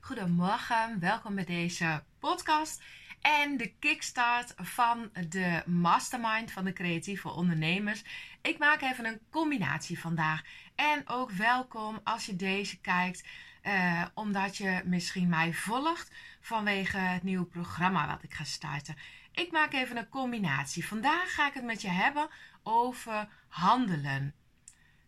Goedemorgen, 0.00 1.00
welkom 1.00 1.34
bij 1.34 1.44
deze 1.44 2.02
podcast 2.18 2.82
en 3.20 3.56
de 3.56 3.72
kickstart 3.78 4.54
van 4.56 5.10
de 5.28 5.62
mastermind 5.66 6.52
van 6.52 6.64
de 6.64 6.72
creatieve 6.72 7.28
ondernemers. 7.28 8.04
Ik 8.42 8.58
maak 8.58 8.82
even 8.82 9.04
een 9.04 9.20
combinatie 9.30 9.98
vandaag 10.00 10.42
en 10.74 11.08
ook 11.08 11.30
welkom 11.30 12.00
als 12.04 12.26
je 12.26 12.36
deze 12.36 12.80
kijkt. 12.80 13.26
Uh, 13.62 14.04
omdat 14.14 14.56
je 14.56 14.82
misschien 14.84 15.28
mij 15.28 15.52
volgt 15.52 16.10
vanwege 16.40 16.98
het 16.98 17.22
nieuwe 17.22 17.46
programma 17.46 18.06
wat 18.06 18.22
ik 18.22 18.34
ga 18.34 18.44
starten. 18.44 18.96
Ik 19.32 19.52
maak 19.52 19.72
even 19.72 19.96
een 19.96 20.08
combinatie. 20.08 20.86
Vandaag 20.86 21.34
ga 21.34 21.46
ik 21.46 21.54
het 21.54 21.64
met 21.64 21.82
je 21.82 21.88
hebben 21.88 22.28
over 22.62 23.28
handelen. 23.48 24.34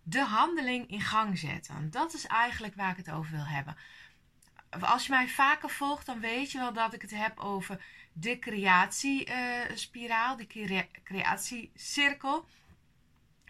De 0.03 0.25
handeling 0.25 0.89
in 0.89 1.01
gang 1.01 1.39
zetten. 1.39 1.91
Dat 1.91 2.15
is 2.15 2.27
eigenlijk 2.27 2.75
waar 2.75 2.91
ik 2.91 2.97
het 2.97 3.11
over 3.11 3.33
wil 3.33 3.47
hebben. 3.47 3.77
Als 4.71 5.07
je 5.07 5.13
mij 5.13 5.29
vaker 5.29 5.71
volgt, 5.71 6.07
dan 6.07 6.21
weet 6.21 6.53
je 6.53 6.59
wel 6.59 6.73
dat 6.73 6.95
ik 6.95 7.03
het 7.03 7.15
heb 7.15 7.39
over 7.39 7.85
de 8.13 8.39
creatiespiraal, 8.39 10.41
uh, 10.41 10.47
de 10.47 10.87
creatiecirkel. 11.05 12.49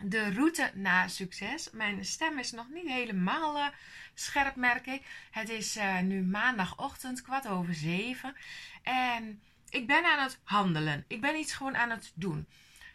De 0.02 0.32
route 0.32 0.70
naar 0.74 1.10
succes. 1.10 1.70
Mijn 1.70 2.04
stem 2.04 2.38
is 2.38 2.50
nog 2.50 2.68
niet 2.68 2.88
helemaal 2.88 3.56
uh, 3.56 3.66
scherp, 4.14 4.56
merk 4.56 4.86
ik. 4.86 5.02
Het 5.30 5.48
is 5.48 5.76
uh, 5.76 6.00
nu 6.00 6.22
maandagochtend, 6.22 7.22
kwart 7.22 7.48
over 7.48 7.74
zeven. 7.74 8.36
En 8.82 9.42
ik 9.68 9.86
ben 9.86 10.04
aan 10.04 10.22
het 10.22 10.40
handelen. 10.44 11.04
Ik 11.08 11.20
ben 11.20 11.36
iets 11.36 11.52
gewoon 11.52 11.76
aan 11.76 11.90
het 11.90 12.12
doen. 12.14 12.46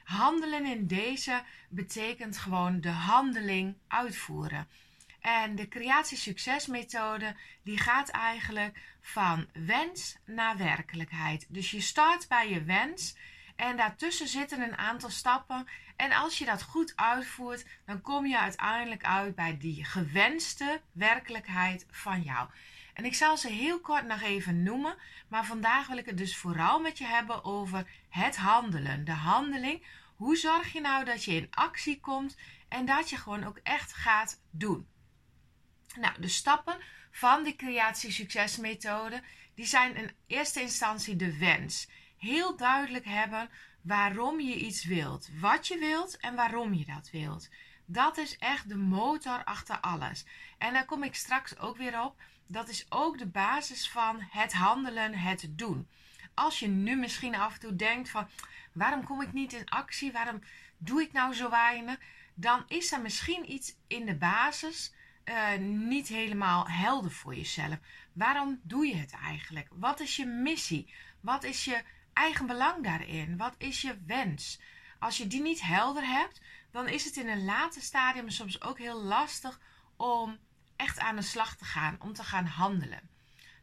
Handelen 0.03 0.65
in 0.65 0.87
deze 0.87 1.43
betekent 1.69 2.37
gewoon 2.37 2.81
de 2.81 2.89
handeling 2.89 3.75
uitvoeren. 3.87 4.67
En 5.25 5.55
de 5.55 5.67
creatie-succesmethode 5.67 7.35
die 7.63 7.77
gaat 7.77 8.09
eigenlijk 8.09 8.79
van 9.01 9.47
wens 9.53 10.17
naar 10.25 10.57
werkelijkheid. 10.57 11.45
Dus 11.49 11.71
je 11.71 11.81
start 11.81 12.27
bij 12.27 12.49
je 12.49 12.63
wens 12.63 13.15
en 13.55 13.77
daartussen 13.77 14.27
zitten 14.27 14.61
een 14.61 14.77
aantal 14.77 15.09
stappen. 15.09 15.67
En 15.95 16.11
als 16.11 16.37
je 16.37 16.45
dat 16.45 16.61
goed 16.61 16.93
uitvoert, 16.95 17.65
dan 17.85 18.01
kom 18.01 18.25
je 18.25 18.39
uiteindelijk 18.39 19.03
uit 19.03 19.35
bij 19.35 19.57
die 19.57 19.85
gewenste 19.85 20.81
werkelijkheid 20.91 21.85
van 21.91 22.21
jou. 22.21 22.49
En 22.93 23.05
ik 23.05 23.15
zal 23.15 23.37
ze 23.37 23.49
heel 23.49 23.79
kort 23.79 24.05
nog 24.07 24.21
even 24.21 24.63
noemen, 24.63 24.95
maar 25.27 25.45
vandaag 25.45 25.87
wil 25.87 25.97
ik 25.97 26.05
het 26.05 26.17
dus 26.17 26.37
vooral 26.37 26.79
met 26.79 26.97
je 26.97 27.05
hebben 27.05 27.43
over 27.43 27.87
het 28.09 28.35
handelen, 28.35 29.05
de 29.05 29.11
handeling. 29.11 29.85
Hoe 30.15 30.35
zorg 30.35 30.73
je 30.73 30.81
nou 30.81 31.05
dat 31.05 31.23
je 31.23 31.31
in 31.31 31.47
actie 31.51 31.99
komt 31.99 32.37
en 32.67 32.85
dat 32.85 33.09
je 33.09 33.17
gewoon 33.17 33.43
ook 33.43 33.59
echt 33.63 33.93
gaat 33.93 34.41
doen? 34.49 34.87
Nou, 35.95 36.21
de 36.21 36.27
stappen 36.27 36.77
van 37.11 37.43
de 37.43 37.55
creatie-succesmethode, 37.55 39.21
die 39.53 39.65
zijn 39.65 39.95
in 39.95 40.11
eerste 40.27 40.61
instantie 40.61 41.15
de 41.15 41.37
wens. 41.37 41.87
Heel 42.17 42.55
duidelijk 42.57 43.05
hebben 43.05 43.49
waarom 43.81 44.39
je 44.39 44.55
iets 44.55 44.85
wilt, 44.85 45.29
wat 45.39 45.67
je 45.67 45.77
wilt 45.77 46.17
en 46.17 46.35
waarom 46.35 46.73
je 46.73 46.85
dat 46.85 47.09
wilt. 47.11 47.49
Dat 47.85 48.17
is 48.17 48.37
echt 48.37 48.69
de 48.69 48.77
motor 48.77 49.43
achter 49.43 49.79
alles. 49.79 50.25
En 50.57 50.73
daar 50.73 50.85
kom 50.85 51.03
ik 51.03 51.15
straks 51.15 51.57
ook 51.57 51.77
weer 51.77 52.01
op. 52.01 52.21
Dat 52.47 52.69
is 52.69 52.85
ook 52.89 53.17
de 53.17 53.27
basis 53.27 53.89
van 53.89 54.27
het 54.29 54.53
handelen, 54.53 55.13
het 55.13 55.47
doen. 55.49 55.87
Als 56.33 56.59
je 56.59 56.67
nu 56.67 56.95
misschien 56.95 57.35
af 57.35 57.53
en 57.53 57.59
toe 57.59 57.75
denkt 57.75 58.09
van 58.09 58.27
waarom 58.71 59.03
kom 59.03 59.21
ik 59.21 59.33
niet 59.33 59.53
in 59.53 59.69
actie? 59.69 60.11
Waarom 60.11 60.41
doe 60.77 61.01
ik 61.01 61.11
nou 61.11 61.33
zo 61.33 61.49
weinig? 61.49 61.97
Dan 62.33 62.63
is 62.67 62.91
er 62.91 63.01
misschien 63.01 63.51
iets 63.51 63.75
in 63.87 64.05
de 64.05 64.15
basis 64.15 64.93
uh, 65.25 65.57
niet 65.67 66.07
helemaal 66.07 66.69
helder 66.69 67.11
voor 67.11 67.35
jezelf. 67.35 67.77
Waarom 68.13 68.59
doe 68.63 68.87
je 68.87 68.95
het 68.95 69.11
eigenlijk? 69.11 69.67
Wat 69.71 69.99
is 69.99 70.15
je 70.15 70.25
missie? 70.25 70.93
Wat 71.19 71.43
is 71.43 71.65
je 71.65 71.83
eigen 72.13 72.47
belang 72.47 72.83
daarin? 72.83 73.37
Wat 73.37 73.55
is 73.57 73.81
je 73.81 73.97
wens? 74.05 74.59
Als 74.99 75.17
je 75.17 75.27
die 75.27 75.41
niet 75.41 75.61
helder 75.61 76.05
hebt, 76.05 76.41
dan 76.71 76.87
is 76.87 77.05
het 77.05 77.17
in 77.17 77.27
een 77.27 77.45
later 77.45 77.81
stadium 77.81 78.29
soms 78.29 78.61
ook 78.61 78.77
heel 78.77 79.01
lastig 79.01 79.59
om 79.95 80.37
echt 80.75 80.99
aan 80.99 81.15
de 81.15 81.21
slag 81.21 81.55
te 81.55 81.65
gaan, 81.65 81.95
om 81.99 82.13
te 82.13 82.23
gaan 82.23 82.45
handelen. 82.45 83.09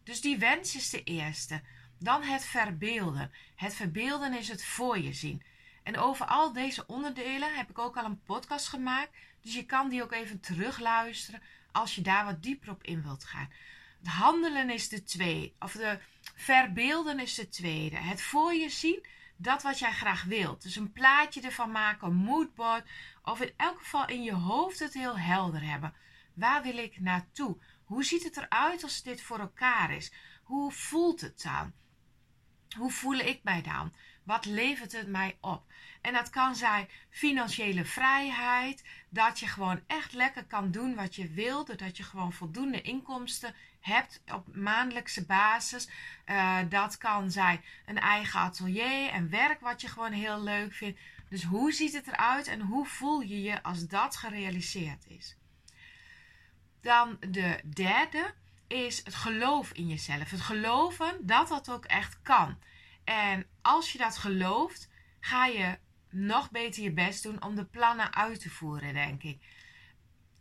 Dus 0.04 0.20
die 0.20 0.38
wens 0.38 0.76
is 0.76 0.90
de 0.90 1.02
eerste. 1.02 1.62
Dan 1.98 2.22
het 2.22 2.44
verbeelden. 2.44 3.32
Het 3.56 3.74
verbeelden 3.74 4.34
is 4.34 4.48
het 4.48 4.64
voor 4.64 4.98
je 4.98 5.12
zien. 5.12 5.42
En 5.82 5.96
over 5.98 6.26
al 6.26 6.52
deze 6.52 6.86
onderdelen 6.86 7.56
heb 7.56 7.70
ik 7.70 7.78
ook 7.78 7.96
al 7.96 8.04
een 8.04 8.22
podcast 8.22 8.68
gemaakt. 8.68 9.16
Dus 9.42 9.54
je 9.54 9.66
kan 9.66 9.88
die 9.88 10.02
ook 10.02 10.12
even 10.12 10.40
terugluisteren 10.40 11.42
als 11.72 11.94
je 11.94 12.00
daar 12.00 12.24
wat 12.24 12.42
dieper 12.42 12.70
op 12.70 12.82
in 12.82 13.02
wilt 13.02 13.24
gaan. 13.24 13.50
Het 13.98 14.08
handelen 14.08 14.70
is 14.70 14.88
de 14.88 15.02
tweede, 15.02 15.52
of 15.58 15.72
de 15.72 15.98
verbeelden 16.34 17.20
is 17.20 17.34
de 17.34 17.48
tweede. 17.48 17.96
Het 17.96 18.22
voor 18.22 18.54
je 18.54 18.68
zien, 18.68 19.06
dat 19.36 19.62
wat 19.62 19.78
jij 19.78 19.92
graag 19.92 20.24
wilt. 20.24 20.62
Dus 20.62 20.76
een 20.76 20.92
plaatje 20.92 21.40
ervan 21.40 21.70
maken, 21.70 22.08
een 22.08 22.14
moodboard, 22.14 22.88
of 23.22 23.40
in 23.40 23.52
elk 23.56 23.78
geval 23.78 24.06
in 24.06 24.22
je 24.22 24.32
hoofd 24.32 24.78
het 24.78 24.94
heel 24.94 25.18
helder 25.18 25.62
hebben. 25.62 25.94
Waar 26.34 26.62
wil 26.62 26.78
ik 26.78 27.00
naartoe? 27.00 27.56
Hoe 27.84 28.04
ziet 28.04 28.24
het 28.24 28.36
eruit 28.36 28.82
als 28.82 29.02
dit 29.02 29.22
voor 29.22 29.38
elkaar 29.38 29.90
is? 29.92 30.12
Hoe 30.42 30.72
voelt 30.72 31.20
het 31.20 31.42
dan? 31.42 31.72
Hoe 32.76 32.90
voel 32.90 33.18
ik 33.18 33.40
mij 33.42 33.62
dan? 33.62 33.92
Wat 34.22 34.44
levert 34.44 34.92
het 34.92 35.08
mij 35.08 35.36
op? 35.40 35.62
En 36.00 36.12
dat 36.12 36.30
kan 36.30 36.54
zijn 36.54 36.88
financiële 37.10 37.84
vrijheid, 37.84 38.84
dat 39.08 39.40
je 39.40 39.46
gewoon 39.46 39.80
echt 39.86 40.12
lekker 40.12 40.44
kan 40.44 40.70
doen 40.70 40.94
wat 40.94 41.14
je 41.14 41.28
wilt, 41.28 41.78
dat 41.78 41.96
je 41.96 42.02
gewoon 42.02 42.32
voldoende 42.32 42.82
inkomsten 42.82 43.54
hebt 43.80 44.20
op 44.32 44.56
maandelijkse 44.56 45.24
basis. 45.24 45.88
Uh, 46.26 46.58
dat 46.68 46.98
kan 46.98 47.30
zijn 47.30 47.64
een 47.86 47.98
eigen 47.98 48.40
atelier 48.40 49.08
en 49.08 49.30
werk 49.30 49.60
wat 49.60 49.80
je 49.80 49.88
gewoon 49.88 50.12
heel 50.12 50.42
leuk 50.42 50.72
vindt. 50.72 50.98
Dus 51.28 51.42
hoe 51.44 51.72
ziet 51.72 51.92
het 51.92 52.06
eruit 52.06 52.46
en 52.46 52.60
hoe 52.60 52.86
voel 52.86 53.20
je 53.20 53.42
je 53.42 53.62
als 53.62 53.86
dat 53.86 54.16
gerealiseerd 54.16 55.06
is? 55.06 55.36
Dan 56.80 57.16
de 57.20 57.60
derde 57.74 58.34
is 58.66 59.04
het 59.04 59.14
geloof 59.14 59.72
in 59.72 59.88
jezelf. 59.88 60.30
Het 60.30 60.40
geloven 60.40 61.26
dat 61.26 61.48
dat 61.48 61.70
ook 61.70 61.84
echt 61.84 62.18
kan. 62.22 62.58
En 63.04 63.46
als 63.62 63.92
je 63.92 63.98
dat 63.98 64.18
gelooft, 64.18 64.88
ga 65.20 65.46
je 65.46 65.78
nog 66.10 66.50
beter 66.50 66.82
je 66.82 66.92
best 66.92 67.22
doen 67.22 67.42
om 67.42 67.54
de 67.54 67.64
plannen 67.64 68.14
uit 68.14 68.40
te 68.40 68.50
voeren, 68.50 68.94
denk 68.94 69.22
ik. 69.22 69.38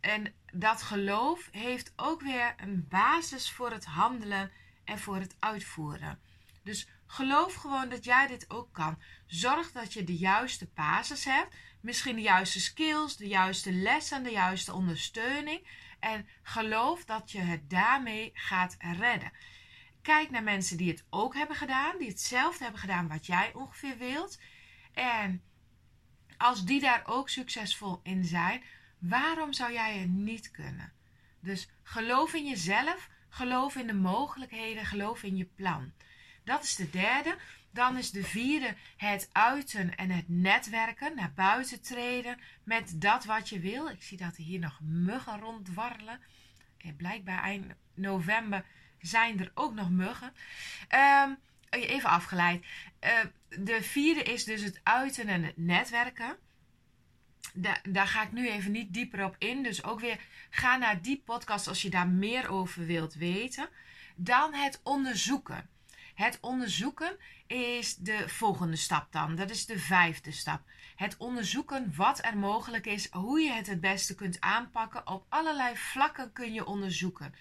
En 0.00 0.34
dat 0.52 0.82
geloof 0.82 1.48
heeft 1.50 1.92
ook 1.96 2.22
weer 2.22 2.54
een 2.56 2.86
basis 2.88 3.50
voor 3.50 3.70
het 3.70 3.84
handelen 3.84 4.50
en 4.84 4.98
voor 4.98 5.16
het 5.16 5.36
uitvoeren. 5.38 6.20
Dus 6.62 6.88
geloof 7.06 7.54
gewoon 7.54 7.88
dat 7.88 8.04
jij 8.04 8.26
dit 8.26 8.50
ook 8.50 8.72
kan. 8.72 8.98
Zorg 9.26 9.72
dat 9.72 9.92
je 9.92 10.04
de 10.04 10.16
juiste 10.16 10.68
basis 10.74 11.24
hebt, 11.24 11.56
misschien 11.80 12.16
de 12.16 12.22
juiste 12.22 12.60
skills, 12.60 13.16
de 13.16 13.28
juiste 13.28 13.72
lessen, 13.72 14.22
de 14.22 14.30
juiste 14.30 14.72
ondersteuning. 14.72 15.66
En 16.00 16.28
geloof 16.42 17.04
dat 17.04 17.30
je 17.30 17.40
het 17.40 17.70
daarmee 17.70 18.30
gaat 18.34 18.76
redden. 18.78 19.32
Kijk 20.02 20.30
naar 20.30 20.42
mensen 20.42 20.76
die 20.76 20.90
het 20.90 21.04
ook 21.10 21.34
hebben 21.34 21.56
gedaan, 21.56 21.98
die 21.98 22.08
hetzelfde 22.08 22.62
hebben 22.62 22.80
gedaan 22.80 23.08
wat 23.08 23.26
jij 23.26 23.52
ongeveer 23.54 23.98
wilt. 23.98 24.38
En 24.92 25.42
als 26.36 26.64
die 26.64 26.80
daar 26.80 27.02
ook 27.06 27.28
succesvol 27.28 28.00
in 28.02 28.24
zijn, 28.24 28.62
waarom 28.98 29.52
zou 29.52 29.72
jij 29.72 29.98
het 29.98 30.08
niet 30.08 30.50
kunnen? 30.50 30.92
Dus 31.40 31.68
geloof 31.82 32.34
in 32.34 32.48
jezelf, 32.48 33.08
geloof 33.28 33.76
in 33.76 33.86
de 33.86 33.94
mogelijkheden, 33.94 34.86
geloof 34.86 35.22
in 35.22 35.36
je 35.36 35.48
plan. 35.54 35.92
Dat 36.44 36.64
is 36.64 36.74
de 36.74 36.90
derde. 36.90 37.36
Dan 37.70 37.96
is 37.96 38.10
de 38.10 38.24
vierde 38.24 38.74
het 38.96 39.28
uiten 39.32 39.96
en 39.96 40.10
het 40.10 40.28
netwerken, 40.28 41.16
naar 41.16 41.32
buiten 41.34 41.82
treden 41.82 42.40
met 42.64 43.00
dat 43.00 43.24
wat 43.24 43.48
je 43.48 43.60
wil. 43.60 43.88
Ik 43.88 44.02
zie 44.02 44.18
dat 44.18 44.36
er 44.36 44.42
hier 44.42 44.58
nog 44.58 44.80
muggen 44.80 45.40
ronddwarrelen. 45.40 46.20
En 46.78 46.96
blijkbaar 46.96 47.42
eind 47.42 47.72
november 47.94 48.64
zijn 49.02 49.40
er 49.40 49.50
ook 49.54 49.74
nog 49.74 49.90
muggen. 49.90 50.32
Um, 51.24 51.38
even 51.70 52.08
afgeleid. 52.08 52.64
Uh, 53.04 53.10
de 53.48 53.82
vierde 53.82 54.22
is 54.22 54.44
dus 54.44 54.62
het 54.62 54.80
uiten 54.82 55.28
en 55.28 55.44
het 55.44 55.56
netwerken. 55.56 56.36
daar 57.82 58.06
ga 58.06 58.22
ik 58.22 58.32
nu 58.32 58.48
even 58.48 58.72
niet 58.72 58.92
dieper 58.92 59.24
op 59.24 59.36
in. 59.38 59.62
Dus 59.62 59.84
ook 59.84 60.00
weer 60.00 60.20
ga 60.50 60.76
naar 60.76 61.02
die 61.02 61.22
podcast 61.24 61.68
als 61.68 61.82
je 61.82 61.90
daar 61.90 62.08
meer 62.08 62.48
over 62.48 62.86
wilt 62.86 63.14
weten. 63.14 63.68
Dan 64.16 64.54
het 64.54 64.80
onderzoeken. 64.82 65.70
Het 66.14 66.38
onderzoeken 66.40 67.16
is 67.46 67.96
de 67.96 68.28
volgende 68.28 68.76
stap 68.76 69.12
dan. 69.12 69.34
Dat 69.34 69.50
is 69.50 69.66
de 69.66 69.78
vijfde 69.78 70.30
stap. 70.30 70.60
Het 70.96 71.16
onderzoeken 71.16 71.92
wat 71.96 72.24
er 72.24 72.36
mogelijk 72.36 72.86
is, 72.86 73.08
hoe 73.10 73.40
je 73.40 73.52
het 73.52 73.66
het 73.66 73.80
beste 73.80 74.14
kunt 74.14 74.40
aanpakken. 74.40 75.06
Op 75.06 75.26
allerlei 75.28 75.76
vlakken 75.76 76.32
kun 76.32 76.52
je 76.52 76.66
onderzoeken. 76.66 77.34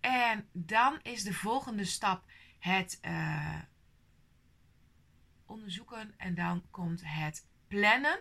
En 0.00 0.48
dan 0.52 0.98
is 1.02 1.22
de 1.22 1.34
volgende 1.34 1.84
stap 1.84 2.22
het 2.58 2.98
uh, 3.02 3.58
onderzoeken 5.46 6.14
en 6.16 6.34
dan 6.34 6.64
komt 6.70 7.00
het 7.04 7.46
plannen. 7.68 8.20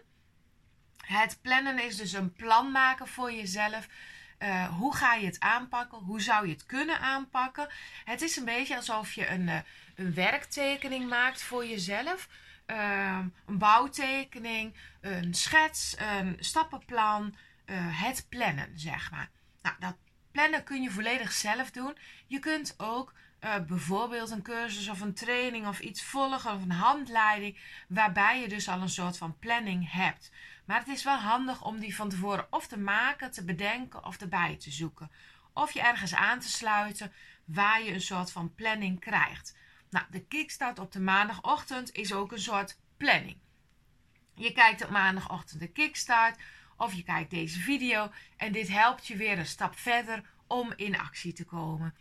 Het 0.98 1.40
plannen 1.42 1.84
is 1.84 1.96
dus 1.96 2.14
een 2.14 2.34
plan 2.34 2.72
maken 2.72 3.08
voor 3.08 3.32
jezelf. 3.32 3.88
Uh, 4.40 4.78
hoe 4.78 4.96
ga 4.96 5.14
je 5.14 5.26
het 5.26 5.40
aanpakken? 5.40 5.98
Hoe 5.98 6.22
zou 6.22 6.48
je 6.48 6.54
het 6.54 6.66
kunnen 6.66 7.00
aanpakken? 7.00 7.70
Het 8.06 8.22
is 8.22 8.38
een 8.38 8.46
beetje 8.46 8.76
alsof 8.76 9.14
je 9.14 9.28
een, 9.28 9.48
uh, 9.48 9.60
een 9.96 10.14
werktekening 10.14 11.10
maakt 11.10 11.44
voor 11.44 11.66
jezelf. 11.66 12.30
Uh, 12.68 13.20
een 13.46 13.58
bouwtekening, 13.58 14.76
een 15.02 15.34
schets, 15.34 15.96
een 15.98 16.36
stappenplan, 16.40 17.36
het 17.92 18.26
plannen, 18.30 18.80
zeg 18.80 19.12
maar. 19.12 19.30
Nou, 19.62 19.76
dat 19.80 19.96
plannen 20.38 20.64
kun 20.64 20.82
je 20.82 20.92
volledig 20.92 21.32
zelf 21.32 21.72
doen. 21.72 21.98
Je 22.28 22.40
kunt 22.40 22.74
ook 22.78 23.14
bijvoorbeeld 23.68 24.30
een 24.30 24.42
cursus 24.42 24.90
of 24.90 25.02
een 25.02 25.14
training 25.14 25.68
of 25.68 25.80
iets 25.80 26.04
volgen 26.04 26.54
of 26.54 26.62
een 26.62 26.72
handleiding, 26.72 27.60
waarbij 27.88 28.42
je 28.42 28.48
dus 28.48 28.70
al 28.70 28.82
een 28.82 28.90
soort 28.90 29.18
van 29.18 29.38
planning 29.40 29.92
hebt. 29.92 30.32
Maar 30.66 30.80
het 30.80 30.88
is 30.88 31.04
wel 31.04 31.18
handig 31.18 31.64
om 31.64 31.80
die 31.80 31.96
van 31.96 32.10
tevoren 32.10 32.48
of 32.50 32.68
te 32.68 32.78
maken, 32.78 33.32
te 33.32 33.44
bedenken 33.44 34.06
of 34.06 34.22
erbij 34.22 34.56
te 34.56 34.72
zoeken. 34.72 35.12
Of 35.54 35.72
je 35.72 35.82
ergens 35.82 36.16
aan 36.16 36.40
te 36.40 36.50
sluiten 36.50 37.14
waar 37.46 37.84
je 37.84 37.94
een 37.94 38.02
soort 38.02 38.32
van 38.32 38.56
planning 38.56 39.00
krijgt. 39.00 39.58
Nou, 39.90 40.06
de 40.10 40.26
kickstart 40.26 40.80
op 40.80 40.92
de 40.92 41.00
maandagochtend 41.00 41.92
is 41.92 42.14
ook 42.14 42.32
een 42.32 42.40
soort 42.40 42.80
planning. 42.98 43.38
Je 44.36 44.52
kijkt 44.52 44.84
op 44.84 44.90
maandagochtend 44.90 45.60
de 45.60 45.72
kickstart 45.72 46.40
of 46.78 46.94
je 46.94 47.04
kijkt 47.04 47.30
deze 47.30 47.60
video 47.60 48.12
en 48.38 48.52
dit 48.52 48.68
helpt 48.68 49.08
je 49.08 49.16
weer 49.16 49.38
een 49.38 49.46
stap 49.46 49.76
verder 49.78 50.24
om 50.48 50.74
in 50.76 51.00
actie 51.00 51.34
te 51.34 51.46
komen. 51.46 51.96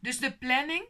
Dus 0.00 0.18
de 0.18 0.32
planning. 0.32 0.84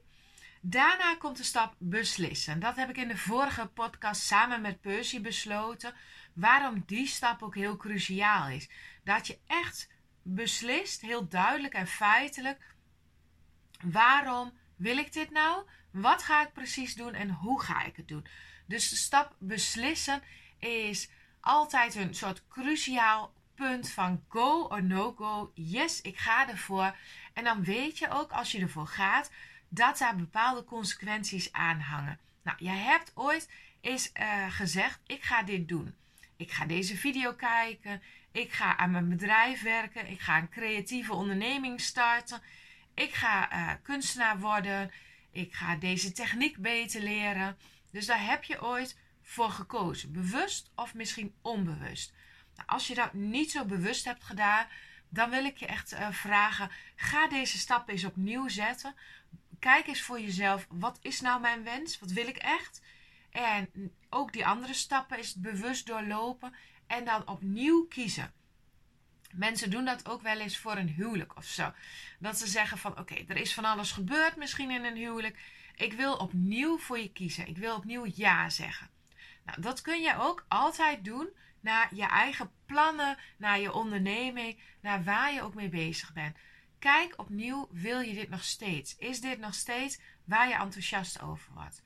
Daarna 0.67 1.17
komt 1.17 1.37
de 1.37 1.43
stap 1.43 1.75
beslissen. 1.79 2.61
Dat 2.61 2.77
heb 2.77 2.89
ik 2.89 2.97
in 2.97 3.09
de 3.09 3.17
vorige 3.17 3.67
podcast 3.67 4.23
samen 4.23 4.61
met 4.61 4.81
Percy 4.81 5.21
besloten 5.21 5.95
waarom 6.33 6.83
die 6.87 7.07
stap 7.07 7.43
ook 7.43 7.55
heel 7.55 7.77
cruciaal 7.77 8.49
is. 8.49 8.69
Dat 9.03 9.27
je 9.27 9.39
echt 9.47 9.89
beslist, 10.23 11.01
heel 11.01 11.29
duidelijk 11.29 11.75
en 11.75 11.87
feitelijk, 11.87 12.75
waarom 13.83 14.53
wil 14.77 14.97
ik 14.97 15.13
dit 15.13 15.31
nou? 15.31 15.69
Wat 15.91 16.23
ga 16.23 16.43
ik 16.43 16.53
precies 16.53 16.95
doen 16.95 17.15
en 17.15 17.31
hoe 17.31 17.63
ga 17.63 17.85
ik 17.85 17.97
het 17.97 18.09
doen? 18.09 18.27
Dus 18.67 18.89
de 18.89 18.97
stap 18.97 19.37
beslissen 19.39 20.23
is 20.59 21.09
altijd 21.45 21.95
een 21.95 22.15
soort 22.15 22.43
cruciaal 22.49 23.33
punt 23.55 23.91
van 23.91 24.25
go 24.29 24.63
or 24.63 24.83
no 24.83 25.13
go. 25.13 25.51
Yes, 25.55 26.01
ik 26.01 26.19
ga 26.19 26.49
ervoor. 26.49 26.97
En 27.33 27.45
dan 27.45 27.65
weet 27.65 27.99
je 27.99 28.11
ook 28.11 28.31
als 28.31 28.53
je 28.53 28.61
ervoor 28.61 28.87
gaat 28.87 29.31
dat 29.69 29.99
daar 29.99 30.17
bepaalde 30.17 30.65
consequenties 30.65 31.53
aan 31.53 31.81
hangen. 31.81 32.19
Nou, 32.43 32.57
jij 32.61 32.77
hebt 32.77 33.13
ooit 33.15 33.51
eens 33.81 34.11
uh, 34.21 34.53
gezegd: 34.53 35.01
ik 35.07 35.23
ga 35.23 35.43
dit 35.43 35.69
doen. 35.69 35.95
Ik 36.37 36.53
ga 36.53 36.67
deze 36.67 36.97
video 36.97 37.33
kijken. 37.33 38.03
Ik 38.33 38.53
ga 38.53 38.77
aan 38.77 38.91
mijn 38.91 39.09
bedrijf 39.09 39.63
werken. 39.63 40.11
Ik 40.11 40.21
ga 40.21 40.39
een 40.39 40.49
creatieve 40.49 41.13
onderneming 41.13 41.81
starten. 41.81 42.43
Ik 42.95 43.15
ga 43.15 43.53
uh, 43.53 43.73
kunstenaar 43.83 44.39
worden. 44.39 44.91
Ik 45.31 45.55
ga 45.55 45.77
deze 45.77 46.13
techniek 46.13 46.57
beter 46.57 47.01
leren. 47.03 47.57
Dus 47.91 48.07
daar 48.07 48.27
heb 48.27 48.45
je 48.45 48.63
ooit 48.63 48.99
voor 49.25 49.51
gekozen. 49.51 50.13
Bewust 50.13 50.71
of 50.75 50.95
misschien 50.95 51.35
onbewust. 51.43 52.13
Nou, 52.57 52.69
als 52.69 52.87
je 52.87 52.95
dat 52.95 53.13
niet 53.13 53.51
zo 53.51 53.65
bewust 53.65 54.05
hebt 54.05 54.25
gedaan, 54.25 54.67
dan 55.09 55.31
wil 55.31 55.45
ik 55.45 55.57
je 55.57 55.67
echt 55.67 55.93
uh, 55.93 56.11
vragen: 56.11 56.71
ga 56.97 57.29
deze 57.29 57.59
stappen 57.59 57.93
eens 57.93 58.05
opnieuw 58.05 58.49
zetten. 58.49 58.95
Kijk 59.59 59.87
eens 59.87 60.03
voor 60.03 60.21
jezelf: 60.21 60.67
wat 60.69 60.99
is 61.03 61.21
nou 61.21 61.41
mijn 61.41 61.63
wens? 61.63 61.99
Wat 61.99 62.11
wil 62.11 62.27
ik 62.27 62.37
echt? 62.37 62.83
En 63.31 63.71
ook 64.11 64.33
die 64.33 64.47
andere 64.47 64.75
stappen 64.75 65.19
is 65.19 65.35
bewust 65.35 65.87
doorlopen 65.87 66.55
en 66.87 67.05
dan 67.05 67.29
opnieuw 67.29 67.87
kiezen. 67.87 68.33
Mensen 69.33 69.71
doen 69.71 69.85
dat 69.85 70.09
ook 70.09 70.23
wel 70.23 70.41
eens 70.41 70.59
voor 70.59 70.77
een 70.77 70.89
huwelijk 70.89 71.37
of 71.37 71.45
zo. 71.45 71.73
Dat 72.19 72.39
ze 72.39 72.47
zeggen 72.47 72.79
van 72.79 72.99
oké, 72.99 73.15
er 73.15 73.37
is 73.37 73.55
van 73.55 73.65
alles 73.65 73.93
gebeurd 73.93 74.37
misschien 74.37 74.71
in 74.71 74.85
een 74.85 74.97
huwelijk. 74.97 75.39
Ik 75.77 75.93
wil 75.93 76.17
opnieuw 76.17 76.79
voor 76.79 76.99
je 76.99 77.13
kiezen. 77.13 77.49
Ik 77.49 77.57
wil 77.57 77.77
opnieuw 77.77 78.07
ja 78.15 78.51
zeggen. 78.51 78.91
Nou, 79.45 79.61
dat 79.61 79.81
kun 79.81 80.03
je 80.03 80.19
ook 80.19 80.45
altijd 80.49 81.05
doen 81.05 81.29
naar 81.61 81.95
je 81.95 82.07
eigen 82.07 82.51
plannen, 82.67 83.19
naar 83.37 83.61
je 83.61 83.73
onderneming, 83.73 84.61
naar 84.81 85.05
waar 85.05 85.33
je 85.33 85.43
ook 85.43 85.55
mee 85.55 85.69
bezig 85.69 86.13
bent. 86.13 86.37
Kijk 86.79 87.15
opnieuw, 87.17 87.69
wil 87.71 88.01
je 88.01 88.15
dit 88.15 88.29
nog 88.29 88.45
steeds? 88.45 88.97
Is 88.97 89.21
dit 89.21 89.39
nog 89.39 89.55
steeds 89.55 90.01
waar 90.25 90.49
je 90.49 90.55
enthousiast 90.55 91.23
over 91.23 91.53
wordt? 91.55 91.83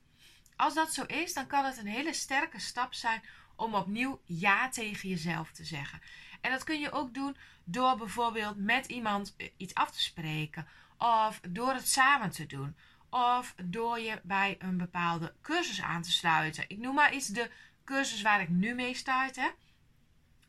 Als 0.55 0.73
dat 0.73 0.93
zo 0.93 1.03
is, 1.03 1.33
dan 1.33 1.47
kan 1.47 1.65
het 1.65 1.77
een 1.77 1.87
hele 1.87 2.13
sterke 2.13 2.59
stap 2.59 2.93
zijn 2.93 3.21
om 3.55 3.75
opnieuw 3.75 4.21
ja 4.25 4.69
tegen 4.69 5.09
jezelf 5.09 5.51
te 5.51 5.63
zeggen. 5.65 6.01
En 6.41 6.51
dat 6.51 6.63
kun 6.63 6.79
je 6.79 6.91
ook 6.91 7.13
doen 7.13 7.37
door 7.63 7.97
bijvoorbeeld 7.97 8.57
met 8.57 8.85
iemand 8.85 9.33
eh, 9.37 9.49
iets 9.57 9.73
af 9.73 9.91
te 9.91 10.01
spreken, 10.01 10.67
of 10.97 11.39
door 11.49 11.73
het 11.73 11.87
samen 11.87 12.29
te 12.29 12.45
doen, 12.45 12.75
of 13.09 13.55
door 13.63 13.99
je 13.99 14.19
bij 14.23 14.55
een 14.59 14.77
bepaalde 14.77 15.33
cursus 15.41 15.81
aan 15.81 16.01
te 16.01 16.11
sluiten. 16.11 16.65
Ik 16.67 16.77
noem 16.77 16.95
maar 16.95 17.13
iets 17.13 17.27
de 17.27 17.49
cursus 17.83 18.21
waar 18.21 18.41
ik 18.41 18.49
nu 18.49 18.73
mee 18.73 18.93
start. 18.93 19.35
Hè. 19.35 19.49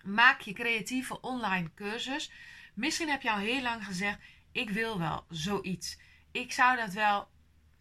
Maak 0.05 0.41
je 0.41 0.53
creatieve 0.53 1.21
online 1.21 1.71
cursus. 1.75 2.33
Misschien 2.75 3.09
heb 3.09 3.23
je 3.23 3.31
al 3.31 3.39
heel 3.39 3.63
lang 3.63 3.85
gezegd: 3.85 4.19
ik 4.53 4.71
wil 4.71 4.99
wel 4.99 5.25
zoiets. 5.29 5.99
Ik 6.31 6.53
zou 6.53 6.77
dat 6.77 6.93
wel 6.93 7.29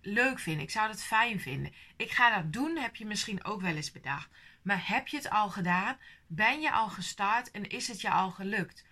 leuk 0.01 0.39
vinden. 0.39 0.63
Ik 0.63 0.71
zou 0.71 0.87
dat 0.87 1.03
fijn 1.03 1.39
vinden. 1.39 1.73
Ik 1.97 2.11
ga 2.11 2.35
dat 2.35 2.53
doen, 2.53 2.77
heb 2.77 2.95
je 2.95 3.05
misschien 3.05 3.43
ook 3.43 3.61
wel 3.61 3.75
eens 3.75 3.91
bedacht. 3.91 4.29
Maar 4.61 4.87
heb 4.87 5.07
je 5.07 5.17
het 5.17 5.29
al 5.29 5.49
gedaan? 5.49 5.97
Ben 6.27 6.61
je 6.61 6.71
al 6.71 6.89
gestart 6.89 7.51
en 7.51 7.69
is 7.69 7.87
het 7.87 8.01
je 8.01 8.09
al 8.09 8.31
gelukt? 8.31 8.85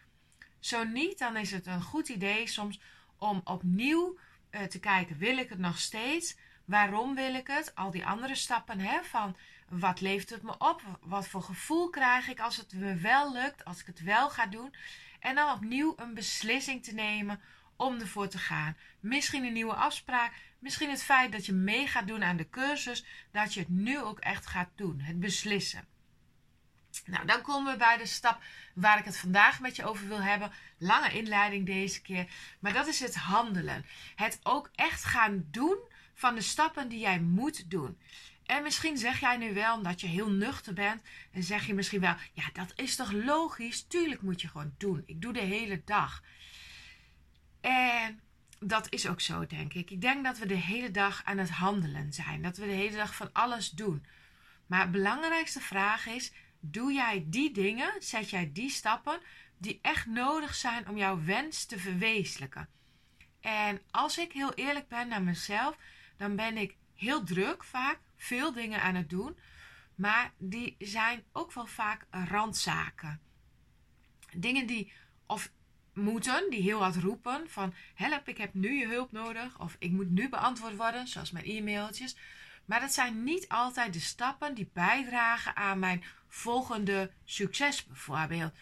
Zo 0.59 0.83
niet, 0.83 1.19
dan 1.19 1.37
is 1.37 1.51
het 1.51 1.65
een 1.65 1.81
goed 1.81 2.09
idee 2.09 2.47
soms 2.47 2.79
om 3.17 3.41
opnieuw 3.43 4.17
uh, 4.51 4.61
te 4.61 4.79
kijken: 4.79 5.17
wil 5.17 5.37
ik 5.37 5.49
het 5.49 5.59
nog 5.59 5.79
steeds? 5.79 6.35
Waarom 6.65 7.15
wil 7.15 7.33
ik 7.33 7.47
het? 7.47 7.75
Al 7.75 7.91
die 7.91 8.05
andere 8.05 8.35
stappen 8.35 8.79
hè, 8.79 9.03
van 9.03 9.35
wat 9.69 10.01
levert 10.01 10.29
het 10.29 10.43
me 10.43 10.57
op? 10.57 10.81
Wat 11.01 11.27
voor 11.27 11.41
gevoel 11.41 11.89
krijg 11.89 12.27
ik 12.27 12.39
als 12.39 12.57
het 12.57 12.73
me 12.73 12.95
wel 12.95 13.33
lukt, 13.33 13.65
als 13.65 13.79
ik 13.79 13.85
het 13.85 14.03
wel 14.03 14.29
ga 14.29 14.45
doen? 14.45 14.73
En 15.19 15.35
dan 15.35 15.53
opnieuw 15.53 15.93
een 15.97 16.13
beslissing 16.13 16.83
te 16.83 16.93
nemen 16.93 17.41
om 17.75 17.99
ervoor 17.99 18.27
te 18.27 18.37
gaan. 18.37 18.77
Misschien 18.99 19.43
een 19.45 19.53
nieuwe 19.53 19.73
afspraak, 19.73 20.33
misschien 20.59 20.89
het 20.89 21.03
feit 21.03 21.31
dat 21.31 21.45
je 21.45 21.53
mee 21.53 21.87
gaat 21.87 22.07
doen 22.07 22.23
aan 22.23 22.37
de 22.37 22.49
cursus, 22.49 23.05
dat 23.31 23.53
je 23.53 23.59
het 23.59 23.69
nu 23.69 24.01
ook 24.01 24.19
echt 24.19 24.45
gaat 24.45 24.69
doen, 24.75 24.99
het 24.99 25.19
beslissen. 25.19 25.87
Nou, 27.05 27.25
dan 27.25 27.41
komen 27.41 27.71
we 27.71 27.77
bij 27.77 27.97
de 27.97 28.05
stap 28.05 28.41
waar 28.73 28.99
ik 28.99 29.05
het 29.05 29.17
vandaag 29.17 29.59
met 29.59 29.75
je 29.75 29.85
over 29.85 30.07
wil 30.07 30.21
hebben. 30.21 30.51
Lange 30.77 31.11
inleiding 31.11 31.65
deze 31.65 32.01
keer, 32.01 32.27
maar 32.59 32.73
dat 32.73 32.87
is 32.87 32.99
het 32.99 33.15
handelen. 33.15 33.85
Het 34.15 34.39
ook 34.43 34.69
echt 34.75 35.03
gaan 35.03 35.45
doen 35.51 35.77
van 36.13 36.35
de 36.35 36.41
stappen 36.41 36.89
die 36.89 36.99
jij 36.99 37.19
moet 37.19 37.69
doen. 37.69 37.97
En 38.45 38.63
misschien 38.63 38.97
zeg 38.97 39.19
jij 39.19 39.37
nu 39.37 39.53
wel, 39.53 39.75
omdat 39.75 40.01
je 40.01 40.07
heel 40.07 40.29
nuchter 40.29 40.73
bent, 40.73 41.01
en 41.31 41.43
zeg 41.43 41.65
je 41.65 41.73
misschien 41.73 42.01
wel: 42.01 42.15
ja, 42.33 42.43
dat 42.53 42.73
is 42.75 42.95
toch 42.95 43.11
logisch? 43.11 43.81
Tuurlijk 43.81 44.21
moet 44.21 44.41
je 44.41 44.47
gewoon 44.47 44.73
doen. 44.77 45.03
Ik 45.05 45.21
doe 45.21 45.33
de 45.33 45.39
hele 45.39 45.81
dag. 45.85 46.23
En 47.61 48.19
dat 48.59 48.93
is 48.93 49.07
ook 49.07 49.21
zo, 49.21 49.45
denk 49.45 49.73
ik. 49.73 49.91
Ik 49.91 50.01
denk 50.01 50.23
dat 50.23 50.37
we 50.37 50.45
de 50.45 50.55
hele 50.55 50.91
dag 50.91 51.21
aan 51.23 51.37
het 51.37 51.49
handelen 51.49 52.13
zijn. 52.13 52.41
Dat 52.41 52.57
we 52.57 52.65
de 52.65 52.71
hele 52.71 52.95
dag 52.95 53.15
van 53.15 53.29
alles 53.33 53.69
doen. 53.69 54.05
Maar 54.65 54.85
de 54.85 54.91
belangrijkste 54.91 55.61
vraag 55.61 56.07
is: 56.07 56.31
doe 56.59 56.93
jij 56.93 57.25
die 57.27 57.51
dingen, 57.51 57.93
zet 57.99 58.29
jij 58.29 58.51
die 58.53 58.69
stappen 58.69 59.19
die 59.57 59.79
echt 59.81 60.05
nodig 60.05 60.55
zijn 60.55 60.87
om 60.87 60.97
jouw 60.97 61.23
wens 61.23 61.65
te 61.65 61.79
verwezenlijken? 61.79 62.69
En 63.41 63.81
als 63.91 64.17
ik 64.17 64.31
heel 64.31 64.53
eerlijk 64.53 64.87
ben 64.87 65.07
naar 65.07 65.23
mezelf, 65.23 65.77
dan 66.17 66.35
ben 66.35 66.57
ik 66.57 66.75
heel 66.95 67.23
druk 67.23 67.63
vaak, 67.63 67.99
veel 68.15 68.53
dingen 68.53 68.81
aan 68.81 68.95
het 68.95 69.09
doen. 69.09 69.37
Maar 69.95 70.33
die 70.37 70.75
zijn 70.79 71.23
ook 71.31 71.53
wel 71.53 71.65
vaak 71.65 72.05
randzaken. 72.09 73.21
Dingen 74.35 74.67
die 74.67 74.91
of 75.25 75.51
moeten, 75.93 76.49
die 76.49 76.61
heel 76.61 76.81
hard 76.81 76.95
roepen 76.95 77.49
van 77.49 77.73
help, 77.93 78.27
ik 78.27 78.37
heb 78.37 78.53
nu 78.53 78.79
je 78.79 78.87
hulp 78.87 79.11
nodig 79.11 79.59
of 79.59 79.75
ik 79.79 79.91
moet 79.91 80.09
nu 80.09 80.29
beantwoord 80.29 80.75
worden, 80.75 81.07
zoals 81.07 81.31
mijn 81.31 81.45
e-mailtjes. 81.45 82.15
Maar 82.67 82.79
dat 82.79 82.93
zijn 82.93 83.23
niet 83.23 83.47
altijd 83.47 83.93
de 83.93 83.99
stappen 83.99 84.53
die 84.53 84.69
bijdragen 84.73 85.55
aan 85.55 85.79
mijn 85.79 86.03
volgende 86.27 87.11
succes 87.25 87.85
bijvoorbeeld. 87.85 88.53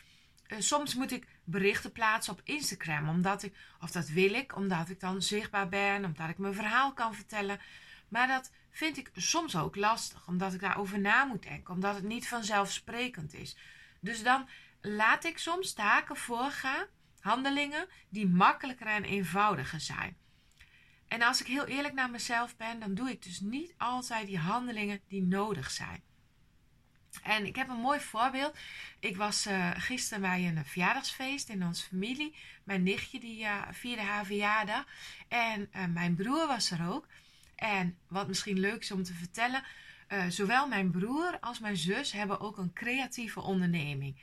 Uh, 0.48 0.60
soms 0.60 0.96
moet 0.96 1.12
ik 1.12 1.28
berichten 1.44 1.92
plaatsen 1.92 2.34
op 2.34 2.42
Instagram, 2.44 3.10
omdat 3.10 3.44
ik, 3.44 3.56
of 3.82 3.92
dat 3.92 4.08
wil 4.08 4.34
ik, 4.34 4.56
omdat 4.56 4.90
ik 4.90 5.00
dan 5.00 5.22
zichtbaar 5.22 5.70
ben, 5.70 6.06
omdat 6.06 6.30
ik 6.30 6.38
mijn 6.38 6.54
verhaal 6.54 6.94
kan 6.94 7.16
vertellen. 7.16 7.60
Maar 8.08 8.28
dat 8.28 8.52
vind 8.72 8.98
ik 8.98 9.10
soms 9.16 9.56
ook 9.56 9.76
lastig, 9.76 10.28
omdat 10.28 10.54
ik 10.54 10.60
daarover 10.60 11.00
na 11.00 11.24
moet 11.24 11.44
denken, 11.44 11.74
omdat 11.74 11.96
het 11.96 12.04
niet 12.04 12.28
vanzelfsprekend 12.28 13.34
is. 13.34 13.58
Dus 14.00 14.24
dan 14.24 14.48
laat 14.82 15.24
ik 15.24 15.38
soms 15.38 15.74
taken 15.74 16.16
voorgaan 16.16 16.86
Handelingen 17.20 17.88
die 18.10 18.28
makkelijker 18.28 18.88
en 18.88 19.04
eenvoudiger 19.04 19.80
zijn. 19.80 20.18
En 21.08 21.22
als 21.22 21.42
ik 21.42 21.48
heel 21.48 21.66
eerlijk 21.66 21.94
naar 21.94 22.10
mezelf 22.10 22.56
ben, 22.56 22.80
dan 22.80 22.94
doe 22.94 23.10
ik 23.10 23.24
dus 23.24 23.40
niet 23.40 23.74
altijd 23.78 24.28
die 24.28 24.38
handelingen 24.38 25.02
die 25.08 25.24
nodig 25.24 25.72
zijn. 25.72 26.04
En 27.24 27.46
ik 27.46 27.56
heb 27.56 27.70
een 27.70 27.80
mooi 27.80 28.00
voorbeeld. 28.00 28.58
Ik 29.00 29.18
was 29.18 29.48
uh, 29.48 29.72
gisteren 29.76 30.22
bij 30.22 30.48
een 30.48 30.66
verjaardagsfeest 30.66 31.50
in 31.50 31.66
onze 31.66 31.88
familie. 31.88 32.36
Mijn 32.64 32.84
nichtje 32.84 33.20
die 33.20 33.44
uh, 33.44 33.62
vierde 33.72 34.02
haar 34.02 34.26
verjaardag. 34.26 34.86
En 35.28 35.70
uh, 35.76 35.86
mijn 35.86 36.16
broer 36.16 36.48
was 36.48 36.72
er 36.72 36.90
ook. 36.90 37.08
En 37.56 37.98
wat 38.08 38.28
misschien 38.28 38.60
leuk 38.60 38.82
is 38.82 38.92
om 38.92 39.04
te 39.04 39.14
vertellen. 39.14 39.64
zowel 40.30 40.68
mijn 40.68 40.92
broer 40.92 41.38
als 41.40 41.60
mijn 41.60 41.78
zus 41.78 42.12
hebben 42.12 42.40
ook 42.40 42.58
een 42.58 42.74
creatieve 42.74 43.42
onderneming. 43.42 44.16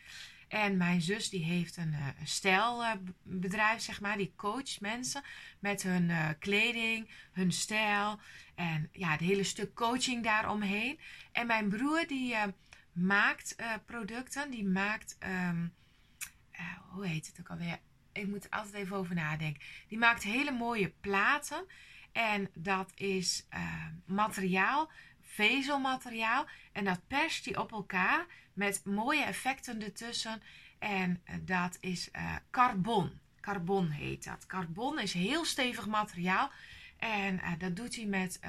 En 0.53 0.77
mijn 0.77 1.01
zus 1.01 1.29
die 1.31 1.45
heeft 1.45 1.77
een, 1.77 1.95
een 2.19 2.27
stijlbedrijf, 2.27 3.81
zeg 3.81 4.01
maar. 4.01 4.17
Die 4.17 4.33
coacht 4.37 4.81
mensen 4.81 5.23
met 5.59 5.83
hun 5.83 6.37
kleding, 6.39 7.09
hun 7.33 7.53
stijl. 7.53 8.21
En 8.55 8.89
ja, 8.93 9.11
het 9.11 9.21
hele 9.21 9.45
stuk 9.45 9.75
coaching 9.75 10.23
daaromheen. 10.25 10.99
En 11.33 11.47
mijn 11.47 11.69
broer 11.69 12.07
die 12.07 12.37
maakt 12.93 13.57
producten. 13.87 14.51
Die 14.51 14.65
maakt, 14.65 15.17
uh, 15.23 15.49
hoe 16.91 17.07
heet 17.07 17.27
het 17.27 17.41
ook 17.41 17.51
alweer? 17.51 17.79
Ik 18.13 18.27
moet 18.27 18.45
er 18.45 18.51
altijd 18.51 18.75
even 18.75 18.97
over 18.97 19.15
nadenken. 19.15 19.63
Die 19.89 19.99
maakt 19.99 20.23
hele 20.23 20.53
mooie 20.53 20.93
platen. 21.01 21.67
En 22.13 22.51
dat 22.55 22.93
is 22.95 23.47
materiaal, 24.07 24.91
vezelmateriaal. 25.21 26.47
En 26.73 26.85
dat 26.85 27.07
perst 27.07 27.45
die 27.45 27.61
op 27.61 27.73
elkaar 27.73 28.27
met 28.53 28.85
mooie 28.85 29.25
effecten 29.25 29.83
ertussen. 29.83 30.43
En 30.79 31.23
dat 31.41 31.77
is 31.81 32.11
carbon. 32.51 33.21
Carbon 33.41 33.89
heet 33.89 34.25
dat. 34.25 34.47
Carbon 34.47 34.99
is 34.99 35.13
heel 35.13 35.45
stevig 35.45 35.87
materiaal. 35.87 36.51
En 36.99 37.41
dat 37.59 37.77
doet 37.77 37.97
hij 37.97 38.07
met 38.07 38.41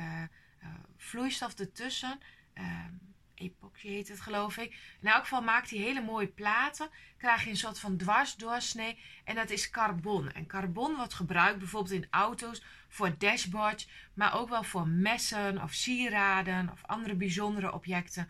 vloeistof 0.97 1.59
ertussen. 1.59 2.19
Ehm, 2.53 2.93
epoxy 3.35 3.87
heet 3.87 4.07
het 4.07 4.21
geloof 4.21 4.57
ik. 4.57 4.77
In 5.01 5.07
elk 5.07 5.21
geval 5.21 5.41
maakt 5.41 5.69
hij 5.69 5.79
hele 5.79 6.01
mooie 6.01 6.27
platen. 6.27 6.89
Krijg 7.17 7.43
je 7.43 7.49
een 7.49 7.57
soort 7.57 7.79
van 7.79 7.97
dwarsdoorsnee. 7.97 8.99
En 9.23 9.35
dat 9.35 9.49
is 9.49 9.69
carbon. 9.69 10.31
En 10.31 10.45
carbon 10.45 10.95
wordt 10.95 11.13
gebruikt 11.13 11.59
bijvoorbeeld 11.59 11.93
in 11.93 12.07
auto's 12.09 12.63
voor 12.87 13.17
dashboards. 13.17 13.89
Maar 14.13 14.35
ook 14.35 14.49
wel 14.49 14.63
voor 14.63 14.87
messen 14.87 15.61
of 15.61 15.73
sieraden 15.73 16.71
of 16.71 16.85
andere 16.85 17.15
bijzondere 17.15 17.73
objecten. 17.73 18.29